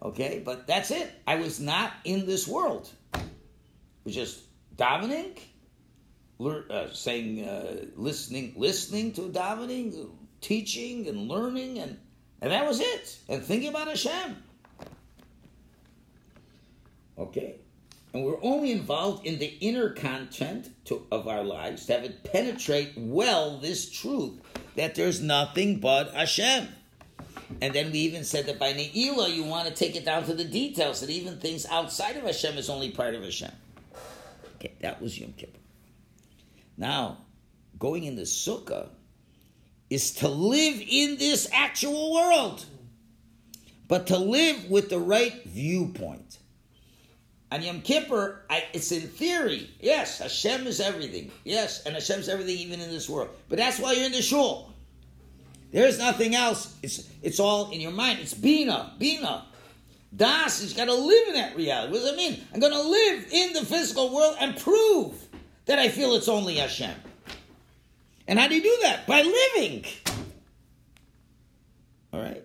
Okay, 0.03 0.43
but 0.45 0.67
that's 0.67 0.91
it. 0.91 1.11
I 1.27 1.37
was 1.37 1.61
not 1.61 1.93
in 2.05 2.27
this 2.27 2.49
world. 2.49 2.91
It 3.15 3.21
was 4.05 4.15
just 4.15 4.41
davening, 4.77 5.39
uh, 6.41 6.93
saying, 6.93 7.47
uh, 7.47 7.85
listening, 7.95 8.55
listening 8.57 9.13
to 9.13 9.23
davening, 9.23 10.11
teaching 10.41 11.07
and 11.07 11.29
learning, 11.29 11.79
and 11.79 11.99
and 12.41 12.51
that 12.51 12.67
was 12.67 12.81
it. 12.81 13.19
And 13.29 13.45
thinking 13.45 13.69
about 13.69 13.87
Hashem. 13.87 14.37
Okay? 17.17 17.57
And 18.13 18.25
we're 18.25 18.43
only 18.43 18.73
involved 18.73 19.25
in 19.25 19.39
the 19.39 19.47
inner 19.61 19.91
content 19.91 20.69
to, 20.87 21.07
of 21.13 21.29
our 21.29 21.45
lives 21.45 21.87
to 21.87 21.93
have 21.93 22.05
it 22.05 22.25
penetrate 22.25 22.93
well 22.97 23.59
this 23.59 23.89
truth 23.89 24.41
that 24.75 24.97
there's 24.97 25.21
nothing 25.21 25.79
but 25.79 26.13
Hashem. 26.13 26.69
And 27.61 27.75
then 27.75 27.93
we 27.93 27.99
even 28.01 28.25
said 28.25 28.47
that 28.47 28.59
by 28.59 28.73
Ne'ilah, 28.73 29.35
you 29.35 29.45
want 29.45 29.69
to 29.69 29.75
take 29.75 29.97
it 29.97 30.05
down 30.05 30.25
to 30.25 30.35
the 30.35 30.45
details, 30.45 31.01
that 31.01 31.11
even 31.11 31.39
things 31.39 31.67
outside 31.67 32.17
of 32.17 32.25
Hashem 32.25 32.57
is 32.57 32.71
only 32.71 32.91
part 32.91 33.15
of 33.15 33.23
Hashem. 33.23 33.53
Okay, 34.57 34.73
that 34.81 35.03
was 35.03 35.19
Yom 35.19 35.35
Kippur. 35.37 35.59
Now, 36.77 37.19
going 37.79 38.05
in 38.05 38.17
the 38.17 38.23
Sukkah 38.23 38.89
is 39.91 40.15
to 40.15 40.29
live 40.29 40.83
in 40.87 41.19
this 41.19 41.49
actual 41.53 42.15
world, 42.15 42.65
but 43.89 44.07
to 44.07 44.19
live 44.19 44.71
with 44.71 44.89
the 44.89 44.99
right 44.99 45.45
viewpoint. 45.45 46.39
On 47.51 47.61
Yom 47.61 47.83
Kippur, 47.83 48.47
I, 48.49 48.65
it's 48.73 48.91
in 48.93 49.03
theory. 49.03 49.69
Yes, 49.79 50.21
Hashem 50.21 50.67
is 50.67 50.81
everything. 50.81 51.31
Yes, 51.45 51.85
and 51.85 51.95
Hashem's 51.95 52.31
everything 52.31 52.57
even 52.57 52.81
in 52.81 52.89
this 52.89 53.11
world. 53.11 53.29
But 53.51 53.59
that's 53.59 53.79
why 53.79 53.93
you're 53.93 54.07
in 54.07 54.13
the 54.13 54.23
shul. 54.23 54.72
There's 55.73 55.99
nothing 55.99 56.35
else. 56.35 56.77
It's 56.83 57.09
it's 57.23 57.41
all 57.41 57.71
in 57.71 57.81
your 57.81 57.93
mind. 57.93 58.21
It's 58.21 58.35
Bina, 58.35 58.93
Bina. 58.99 59.47
Das 60.15 60.61
is 60.61 60.75
got 60.75 60.85
to 60.85 60.95
live 60.95 61.29
in 61.29 61.35
that 61.35 61.57
reality. 61.57 61.93
What 61.93 62.01
does 62.01 62.11
that 62.11 62.17
mean? 62.17 62.45
I'm 62.53 62.61
going 62.61 62.73
to 62.73 62.83
live 62.83 63.27
in 63.33 63.55
the 63.55 63.65
physical 63.65 64.15
world 64.15 64.37
and 64.39 64.57
prove 64.59 65.15
that 65.65 65.79
I 65.79 65.89
feel 65.89 66.15
it's 66.15 66.29
only 66.29 66.57
Hashem. 66.57 66.95
And 68.29 68.39
how 68.39 68.47
do 68.47 68.55
you 68.55 68.63
do 68.63 68.79
that? 68.83 69.07
By 69.07 69.23
living. 69.23 69.87
All 72.13 72.21
right? 72.21 72.45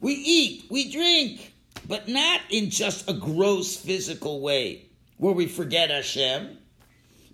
We 0.00 0.14
eat, 0.14 0.64
we 0.68 0.90
drink, 0.90 1.52
but 1.86 2.08
not 2.08 2.40
in 2.50 2.70
just 2.70 3.08
a 3.08 3.12
gross 3.12 3.76
physical 3.76 4.40
way 4.40 4.86
where 5.18 5.32
we 5.32 5.46
forget 5.46 5.90
Hashem, 5.90 6.58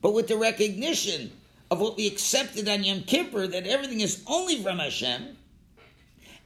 but 0.03 0.13
with 0.13 0.29
the 0.29 0.37
recognition 0.37 1.31
of 1.71 1.81
what 1.81 1.97
we 1.97 2.07
accepted 2.07 2.69
on 2.69 2.85
Yom 2.85 3.03
Kippur 3.03 3.47
that 3.47 3.67
everything 3.67 4.01
is 4.01 4.23
only 4.27 4.63
from 4.63 4.79
Hashem. 4.79 5.37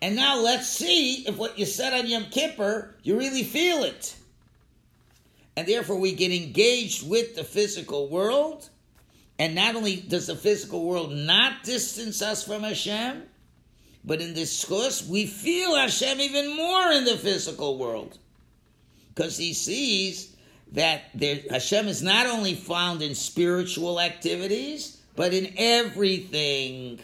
And 0.02 0.16
now 0.16 0.40
let's 0.40 0.68
see 0.68 1.26
if 1.26 1.36
what 1.36 1.58
you 1.58 1.66
said 1.66 1.92
on 1.92 2.06
Yom 2.06 2.24
Kippur, 2.30 2.94
you 3.02 3.18
really 3.18 3.42
feel 3.42 3.84
it. 3.84 4.16
And 5.56 5.68
therefore, 5.68 5.98
we 5.98 6.12
get 6.12 6.32
engaged 6.32 7.08
with 7.08 7.36
the 7.36 7.44
physical 7.44 8.08
world. 8.08 8.70
And 9.38 9.54
not 9.54 9.74
only 9.74 9.96
does 9.96 10.26
the 10.26 10.36
physical 10.36 10.84
world 10.84 11.12
not 11.12 11.64
distance 11.64 12.22
us 12.22 12.44
from 12.44 12.62
Hashem, 12.62 13.24
but 14.04 14.20
in 14.22 14.32
this 14.32 14.64
course, 14.64 15.06
we 15.06 15.26
feel 15.26 15.76
Hashem 15.76 16.20
even 16.20 16.56
more 16.56 16.90
in 16.92 17.04
the 17.04 17.16
physical 17.16 17.76
world. 17.78 18.18
Because 19.08 19.36
he 19.36 19.52
sees 19.52 20.34
that 20.72 21.04
there, 21.14 21.40
Hashem 21.50 21.88
is 21.88 22.02
not 22.02 22.26
only 22.26 22.54
found 22.54 23.02
in 23.02 23.14
spiritual 23.14 24.00
activities, 24.00 24.99
but 25.16 25.32
in 25.34 25.52
everything. 25.56 27.00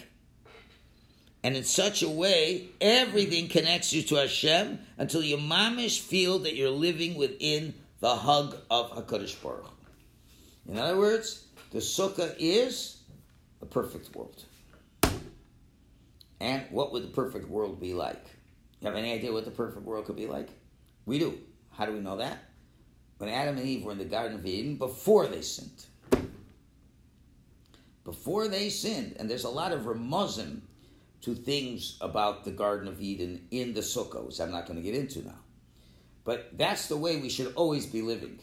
And 1.43 1.57
in 1.57 1.65
such 1.65 2.03
a 2.03 2.09
way, 2.09 2.69
everything 2.81 3.49
connects 3.49 3.93
you 3.93 4.03
to 4.05 4.17
Hashem 4.17 4.81
until 4.99 5.23
you 5.23 5.37
mamish 5.37 6.01
feel 6.01 6.41
that 6.41 6.57
you're 6.57 6.71
living 6.71 7.15
within 7.15 7.75
the 8.01 8.17
hug 8.17 8.57
of 8.71 8.91
HaKadosh 8.91 9.41
Baruch. 9.43 9.71
In 10.69 10.77
other 10.77 10.97
words, 10.97 11.47
the 11.71 11.79
sukkah 11.79 12.35
is 12.39 13.03
the 13.61 13.67
perfect 13.67 14.15
world. 14.17 14.45
And 16.41 16.65
what 16.71 16.93
would 16.93 17.05
the 17.05 17.15
perfect 17.15 17.49
world 17.49 17.81
be 17.81 17.95
like? 17.95 18.25
You 18.81 18.89
have 18.89 18.97
any 18.97 19.13
idea 19.13 19.33
what 19.33 19.45
the 19.45 19.51
perfect 19.51 19.85
world 19.85 20.07
could 20.07 20.17
be 20.17 20.27
like? 20.27 20.49
We 21.07 21.19
do. 21.19 21.39
How 21.71 21.87
do 21.87 21.93
we 21.93 22.01
know 22.01 22.17
that? 22.19 22.39
When 23.19 23.31
Adam 23.31 23.57
and 23.57 23.67
Eve 23.67 23.85
were 23.85 23.93
in 23.93 23.99
the 23.99 24.05
Garden 24.05 24.39
of 24.39 24.47
Eden 24.47 24.77
before 24.77 25.27
they 25.27 25.41
sinned. 25.41 25.87
Before 28.07 28.47
they 28.47 28.71
sinned, 28.71 29.17
and 29.19 29.29
there's 29.29 29.43
a 29.43 29.51
lot 29.51 29.73
of 29.73 29.81
remuzim 29.81 30.61
to 31.23 31.35
things 31.35 31.99
about 32.01 32.45
the 32.45 32.53
Garden 32.53 32.87
of 32.87 33.03
Eden 33.03 33.49
in 33.51 33.75
the 33.75 33.81
Sukkah, 33.81 34.25
which 34.25 34.41
I'm 34.41 34.53
not 34.53 34.65
going 34.65 34.77
to 34.77 34.83
get 34.83 34.95
into 34.95 35.27
now. 35.27 35.41
But 36.23 36.57
that's 36.57 36.87
the 36.87 36.97
way 36.97 37.17
we 37.17 37.29
should 37.29 37.53
always 37.57 37.85
be 37.85 38.03
living. 38.03 38.39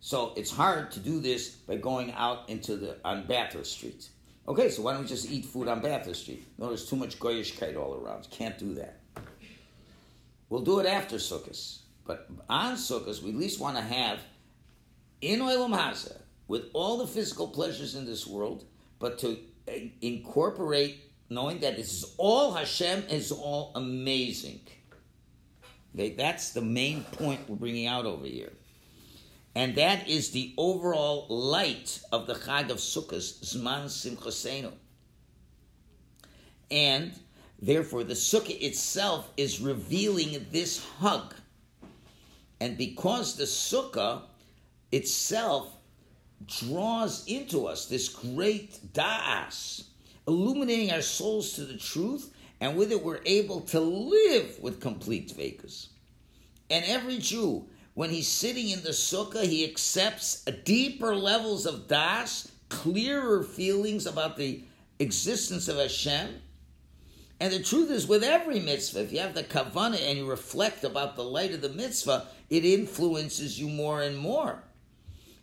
So 0.00 0.32
it's 0.36 0.50
hard 0.50 0.90
to 0.92 0.98
do 0.98 1.20
this 1.20 1.50
by 1.50 1.76
going 1.76 2.10
out 2.14 2.48
into 2.48 2.74
the 2.76 2.96
on 3.04 3.28
Bathurst 3.28 3.70
Street. 3.70 4.08
Okay, 4.48 4.68
so 4.68 4.82
why 4.82 4.94
don't 4.94 5.02
we 5.02 5.08
just 5.08 5.30
eat 5.30 5.44
food 5.44 5.68
on 5.68 5.80
Bathurst 5.80 6.22
Street? 6.22 6.44
No, 6.58 6.66
there's 6.66 6.90
too 6.90 6.96
much 6.96 7.20
goyishkeit 7.20 7.76
all 7.76 7.94
around. 7.94 8.26
Can't 8.32 8.58
do 8.58 8.74
that. 8.74 8.98
We'll 10.48 10.62
do 10.62 10.80
it 10.80 10.86
after 10.86 11.18
Sukkot. 11.18 11.78
But 12.04 12.28
on 12.50 12.74
Sukkot, 12.74 13.22
we 13.22 13.30
at 13.30 13.36
least 13.36 13.60
want 13.60 13.76
to 13.76 13.82
have 13.82 14.18
in 15.20 15.38
Olam 15.38 15.72
Hazeh, 15.72 16.20
with 16.48 16.64
all 16.72 16.98
the 16.98 17.06
physical 17.06 17.48
pleasures 17.48 17.94
in 17.94 18.06
this 18.06 18.26
world, 18.26 18.64
but 18.98 19.18
to 19.18 19.38
incorporate 20.00 21.10
knowing 21.28 21.58
that 21.60 21.76
this 21.76 21.92
is 21.92 22.14
all 22.18 22.54
Hashem 22.54 23.04
is 23.10 23.32
all 23.32 23.72
amazing. 23.74 24.60
Okay, 25.94 26.10
that's 26.10 26.50
the 26.50 26.60
main 26.60 27.04
point 27.04 27.48
we're 27.48 27.56
bringing 27.56 27.86
out 27.86 28.06
over 28.06 28.26
here. 28.26 28.52
And 29.54 29.74
that 29.76 30.06
is 30.06 30.30
the 30.30 30.52
overall 30.58 31.26
light 31.28 32.00
of 32.12 32.26
the 32.26 32.34
Chag 32.34 32.68
of 32.68 32.76
Sukkot, 32.76 33.42
Zman 33.42 33.86
Simchosenu. 33.86 34.72
And 36.70 37.12
therefore, 37.60 38.04
the 38.04 38.14
Sukkah 38.14 38.60
itself 38.60 39.32
is 39.38 39.60
revealing 39.60 40.46
this 40.52 40.84
hug. 40.84 41.34
And 42.60 42.76
because 42.76 43.36
the 43.36 43.44
Sukkah 43.44 44.24
itself 44.92 45.75
draws 46.44 47.26
into 47.26 47.66
us 47.66 47.86
this 47.86 48.08
great 48.08 48.78
da'as, 48.92 49.84
illuminating 50.28 50.92
our 50.92 51.02
souls 51.02 51.54
to 51.54 51.64
the 51.64 51.78
truth, 51.78 52.32
and 52.60 52.76
with 52.76 52.92
it 52.92 53.02
we're 53.02 53.20
able 53.24 53.60
to 53.62 53.80
live 53.80 54.58
with 54.60 54.80
complete 54.80 55.32
vekas. 55.36 55.88
And 56.70 56.84
every 56.84 57.18
Jew, 57.18 57.66
when 57.94 58.10
he's 58.10 58.28
sitting 58.28 58.70
in 58.70 58.82
the 58.82 58.90
sukkah, 58.90 59.44
he 59.44 59.64
accepts 59.64 60.42
deeper 60.64 61.14
levels 61.14 61.64
of 61.64 61.88
das, 61.88 62.50
clearer 62.68 63.42
feelings 63.42 64.06
about 64.06 64.36
the 64.36 64.62
existence 64.98 65.68
of 65.68 65.76
Hashem. 65.76 66.42
And 67.38 67.52
the 67.52 67.62
truth 67.62 67.90
is, 67.90 68.06
with 68.06 68.24
every 68.24 68.60
mitzvah, 68.60 69.02
if 69.02 69.12
you 69.12 69.20
have 69.20 69.34
the 69.34 69.44
kavanah 69.44 70.00
and 70.08 70.18
you 70.18 70.28
reflect 70.28 70.84
about 70.84 71.16
the 71.16 71.24
light 71.24 71.52
of 71.52 71.60
the 71.60 71.68
mitzvah, 71.68 72.26
it 72.48 72.64
influences 72.64 73.60
you 73.60 73.68
more 73.68 74.02
and 74.02 74.16
more. 74.16 74.62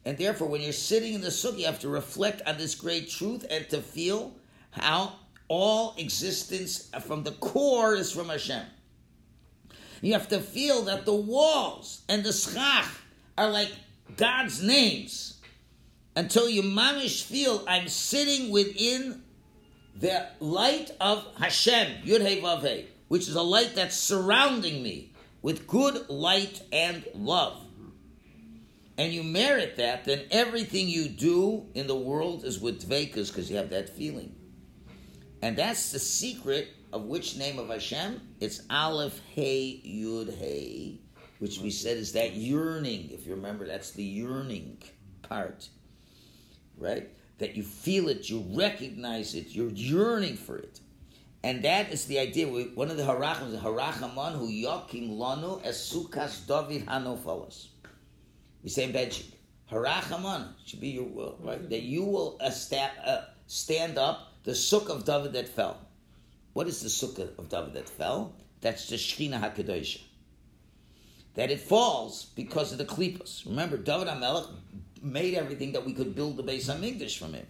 And 0.06 0.18
therefore, 0.18 0.48
when 0.48 0.62
you're 0.62 0.74
sitting 0.74 1.14
in 1.14 1.22
the 1.22 1.30
sukkah, 1.30 1.60
you 1.60 1.66
have 1.66 1.80
to 1.80 1.90
reflect 1.90 2.42
on 2.46 2.58
this 2.58 2.76
great 2.76 3.10
truth 3.10 3.46
and 3.50 3.68
to 3.70 3.82
feel 3.82 4.34
how 4.72 5.14
all 5.48 5.96
existence 5.98 6.90
from 7.02 7.24
the 7.24 7.32
core 7.32 7.96
is 7.96 8.12
from 8.12 8.30
Hashem. 8.30 8.66
You 10.02 10.14
have 10.14 10.28
to 10.30 10.40
feel 10.42 10.84
that 10.84 11.06
the 11.06 11.16
walls 11.16 12.02
and 12.10 12.24
the 12.24 12.34
schach 12.34 12.90
are 13.38 13.50
like 13.50 13.72
God's 14.18 14.62
names 14.62 15.40
until 16.16 16.50
you 16.50 16.62
mamish 16.62 17.24
feel 17.24 17.64
I'm 17.68 17.88
sitting 17.88 18.52
within 18.52 19.24
the 19.96 20.28
light 20.40 20.92
of 21.00 21.26
Hashem, 21.38 22.04
Yud 22.04 22.22
Hey 22.22 22.42
Vav 22.42 22.62
Hey, 22.62 22.88
which 23.08 23.28
is 23.28 23.36
a 23.36 23.42
light 23.42 23.76
that's 23.76 23.96
surrounding 23.96 24.84
me 24.84 25.14
with 25.42 25.68
good 25.68 26.10
light 26.10 26.62
and 26.72 27.06
love. 27.14 27.62
And 28.98 29.12
you 29.12 29.24
merit 29.24 29.78
that, 29.78 30.06
then 30.06 30.22
everything 30.30 30.88
you 30.88 31.10
do 31.10 31.66
in 31.74 31.88
the 31.88 31.96
world 31.96 32.46
is 32.46 32.60
with 32.60 32.88
dvekas 32.88 33.30
because 33.30 33.50
you 33.50 33.58
have 33.58 33.72
that 33.72 33.90
feeling. 33.90 34.36
And 35.42 35.58
that's 35.58 35.92
the 35.92 36.00
secret 36.00 36.70
of 36.94 37.06
which 37.06 37.36
name 37.36 37.58
of 37.58 37.70
Hashem? 37.70 38.22
It's 38.40 38.62
Aleph 38.70 39.20
Hey 39.34 39.82
Yud 39.84 40.38
Hey, 40.38 41.00
which 41.40 41.60
we 41.60 41.72
said 41.72 41.98
is 41.98 42.14
that 42.14 42.34
yearning. 42.34 43.10
If 43.12 43.26
you 43.26 43.34
remember, 43.34 43.66
that's 43.66 43.92
the 43.92 44.04
yearning 44.04 44.78
part, 45.24 45.68
right? 46.78 47.10
That 47.40 47.56
you 47.56 47.64
feel 47.64 48.10
it, 48.10 48.30
you 48.30 48.46
recognize 48.52 49.34
it, 49.34 49.48
you're 49.50 49.72
yearning 49.72 50.38
for 50.38 50.58
it. 50.58 50.80
And 51.44 51.64
that 51.64 51.92
is 51.92 52.06
the 52.06 52.20
idea. 52.20 52.48
One 52.48 52.92
of 52.92 52.98
the 52.98 53.04
harachim 53.04 53.54
is 53.54 53.60
harachaman 53.60 54.38
hu 54.38 54.48
yakim 54.48 55.18
lanu 55.18 55.62
esukas 55.66 56.48
David 56.48 56.86
hanofalas. 56.86 57.70
We 58.64 58.70
say 58.70 58.86
in 58.86 58.94
Benchik, 58.94 59.34
harachaman 59.72 60.54
should 60.66 60.80
be 60.80 60.90
your 60.90 61.04
will, 61.04 61.38
right? 61.42 61.70
That 61.70 61.82
you 61.82 62.04
will 62.04 62.40
uh, 62.42 62.50
stand 62.50 63.98
up 63.98 64.34
the 64.44 64.52
sukkah 64.52 64.90
of 64.90 65.06
David 65.06 65.34
that 65.34 65.50
fell. 65.50 65.78
What 66.54 66.68
is 66.68 66.82
the 66.82 66.90
sukkah 66.90 67.38
of 67.38 67.50
David 67.50 67.74
that 67.74 67.90
fell? 67.90 68.36
That's 68.62 68.88
the 68.88 68.96
Shechina 68.96 69.42
HaKadosh. 69.42 70.02
That 71.36 71.52
it 71.52 71.60
falls 71.60 72.26
because 72.36 72.72
of 72.72 72.78
the 72.78 72.86
klipas. 72.86 73.46
Remember, 73.46 73.78
David 73.78 74.08
HaMelech 74.08 74.50
made 75.02 75.34
everything 75.34 75.74
that 75.74 75.86
we 75.86 75.94
could 75.94 76.16
build 76.16 76.38
the 76.38 76.44
Beis 76.44 76.70
HaMikdash 76.74 77.18
from 77.18 77.34
him. 77.34 77.48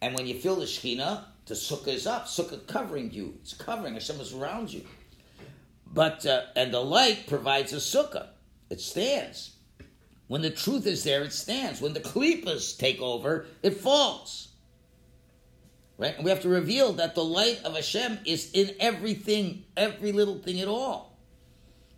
And 0.00 0.14
when 0.14 0.26
you 0.26 0.34
fill 0.40 0.56
the 0.56 0.64
Shechina, 0.64 1.24
the 1.46 1.54
sukkah 1.54 1.88
is 1.88 2.06
up. 2.06 2.26
Sukkah 2.26 2.66
covering 2.66 3.12
you. 3.12 3.34
It's 3.42 3.52
covering. 3.52 3.94
Hashem 3.94 4.18
is 4.18 4.32
around 4.32 4.72
you. 4.72 4.84
But, 5.86 6.24
uh, 6.24 6.42
and 6.56 6.72
the 6.72 6.80
light 6.80 7.26
provides 7.26 7.72
a 7.72 7.76
sukkah. 7.76 8.28
It 8.70 8.80
stands. 8.80 9.56
When 10.30 10.42
the 10.42 10.50
truth 10.50 10.86
is 10.86 11.02
there, 11.02 11.24
it 11.24 11.32
stands. 11.32 11.80
When 11.80 11.92
the 11.92 11.98
klipas 11.98 12.78
take 12.78 13.00
over, 13.00 13.46
it 13.64 13.78
falls. 13.78 14.50
Right? 15.98 16.14
And 16.14 16.22
we 16.22 16.30
have 16.30 16.42
to 16.42 16.48
reveal 16.48 16.92
that 16.92 17.16
the 17.16 17.24
light 17.24 17.60
of 17.64 17.74
Hashem 17.74 18.20
is 18.24 18.48
in 18.52 18.76
everything, 18.78 19.64
every 19.76 20.12
little 20.12 20.38
thing 20.38 20.60
at 20.60 20.68
all. 20.68 21.18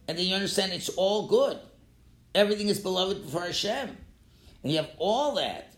And 0.09 0.16
then 0.16 0.25
you 0.25 0.35
understand 0.35 0.73
it's 0.73 0.88
all 0.88 1.27
good. 1.27 1.59
Everything 2.35 2.68
is 2.68 2.81
beloved 2.81 3.29
for 3.29 3.42
Hashem. 3.42 3.99
And 4.62 4.73
you 4.73 4.79
have 4.79 4.92
all 4.97 5.35
that. 5.35 5.75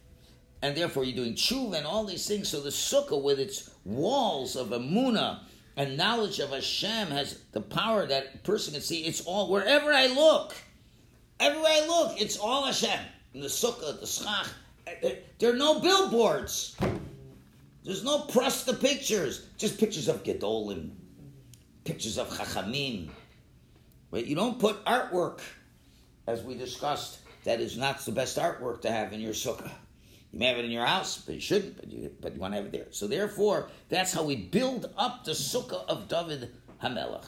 And 0.63 0.77
therefore 0.77 1.03
you're 1.03 1.17
doing 1.17 1.35
tshuva 1.35 1.79
and 1.79 1.87
all 1.89 2.05
these 2.05 2.29
things. 2.29 2.51
So 2.51 2.61
the 2.61 2.71
sukkah 2.71 3.21
with 3.21 3.41
its 3.41 3.69
walls 3.85 4.55
of 4.55 4.69
amuna 4.69 5.41
and 5.77 5.97
knowledge 5.97 6.39
of 6.39 6.51
Hashem 6.51 7.09
has 7.09 7.37
the 7.51 7.61
power 7.61 8.07
that 8.07 8.45
person 8.45 8.75
can 8.75 8.83
see. 8.83 9.07
It's 9.07 9.23
all, 9.23 9.51
wherever 9.51 9.93
I 9.93 10.07
look, 10.07 10.55
everywhere 11.41 11.73
I 11.73 11.87
look, 11.87 12.21
it's 12.21 12.39
all 12.39 12.65
Hashem. 12.65 13.01
In 13.35 13.41
the 13.41 13.49
sukkah, 13.49 14.01
the 14.01 14.07
schach, 14.07 14.49
eh, 14.87 14.95
eh, 15.03 15.15
there 15.39 15.53
are 15.53 15.57
no 15.57 15.81
billboards. 15.81 16.77
There's 17.85 18.05
no 18.05 18.21
prasta 18.21 18.81
pictures, 18.81 19.47
just 19.59 19.79
pictures 19.79 20.09
of 20.09 20.23
Gedolim, 20.23 20.91
pictures 21.85 22.17
of 22.17 22.31
Chachamim. 22.31 23.11
Right? 24.11 24.25
You 24.25 24.37
don't 24.37 24.59
put 24.59 24.85
artwork, 24.85 25.41
as 26.27 26.43
we 26.43 26.55
discussed, 26.55 27.19
that 27.45 27.61
is 27.61 27.77
not 27.77 27.99
the 28.05 28.13
best 28.13 28.39
artwork 28.39 28.81
to 28.83 28.91
have 28.91 29.13
in 29.13 29.21
your 29.21 29.35
sukkah. 29.35 29.71
You 30.33 30.39
may 30.39 30.47
have 30.47 30.59
it 30.59 30.65
in 30.65 30.71
your 30.71 30.87
house, 30.87 31.19
but 31.19 31.35
you 31.35 31.41
shouldn't, 31.41 31.77
but 31.77 31.93
you, 31.93 32.11
but 32.21 32.35
you 32.35 32.41
want 32.41 32.55
to 32.55 32.57
have 32.57 32.67
it 32.67 32.73
there. 32.73 32.87
So 32.91 33.07
therefore, 33.07 33.69
that's 33.89 34.13
how 34.13 34.25
we 34.25 34.37
build 34.37 34.93
up 34.97 35.25
the 35.25 35.33
sukkah 35.33 35.87
of 35.87 36.09
David 36.09 36.51
Hamelech. 36.83 37.27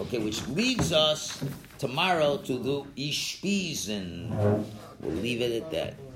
Okay, 0.00 0.18
which 0.18 0.46
leads 0.48 0.94
us 0.94 1.44
tomorrow 1.78 2.38
to 2.38 2.58
the 2.58 2.82
Ushpizin. 2.96 4.30
We'll 5.00 5.14
leave 5.16 5.42
it 5.42 5.62
at 5.62 5.70
that. 5.72 6.09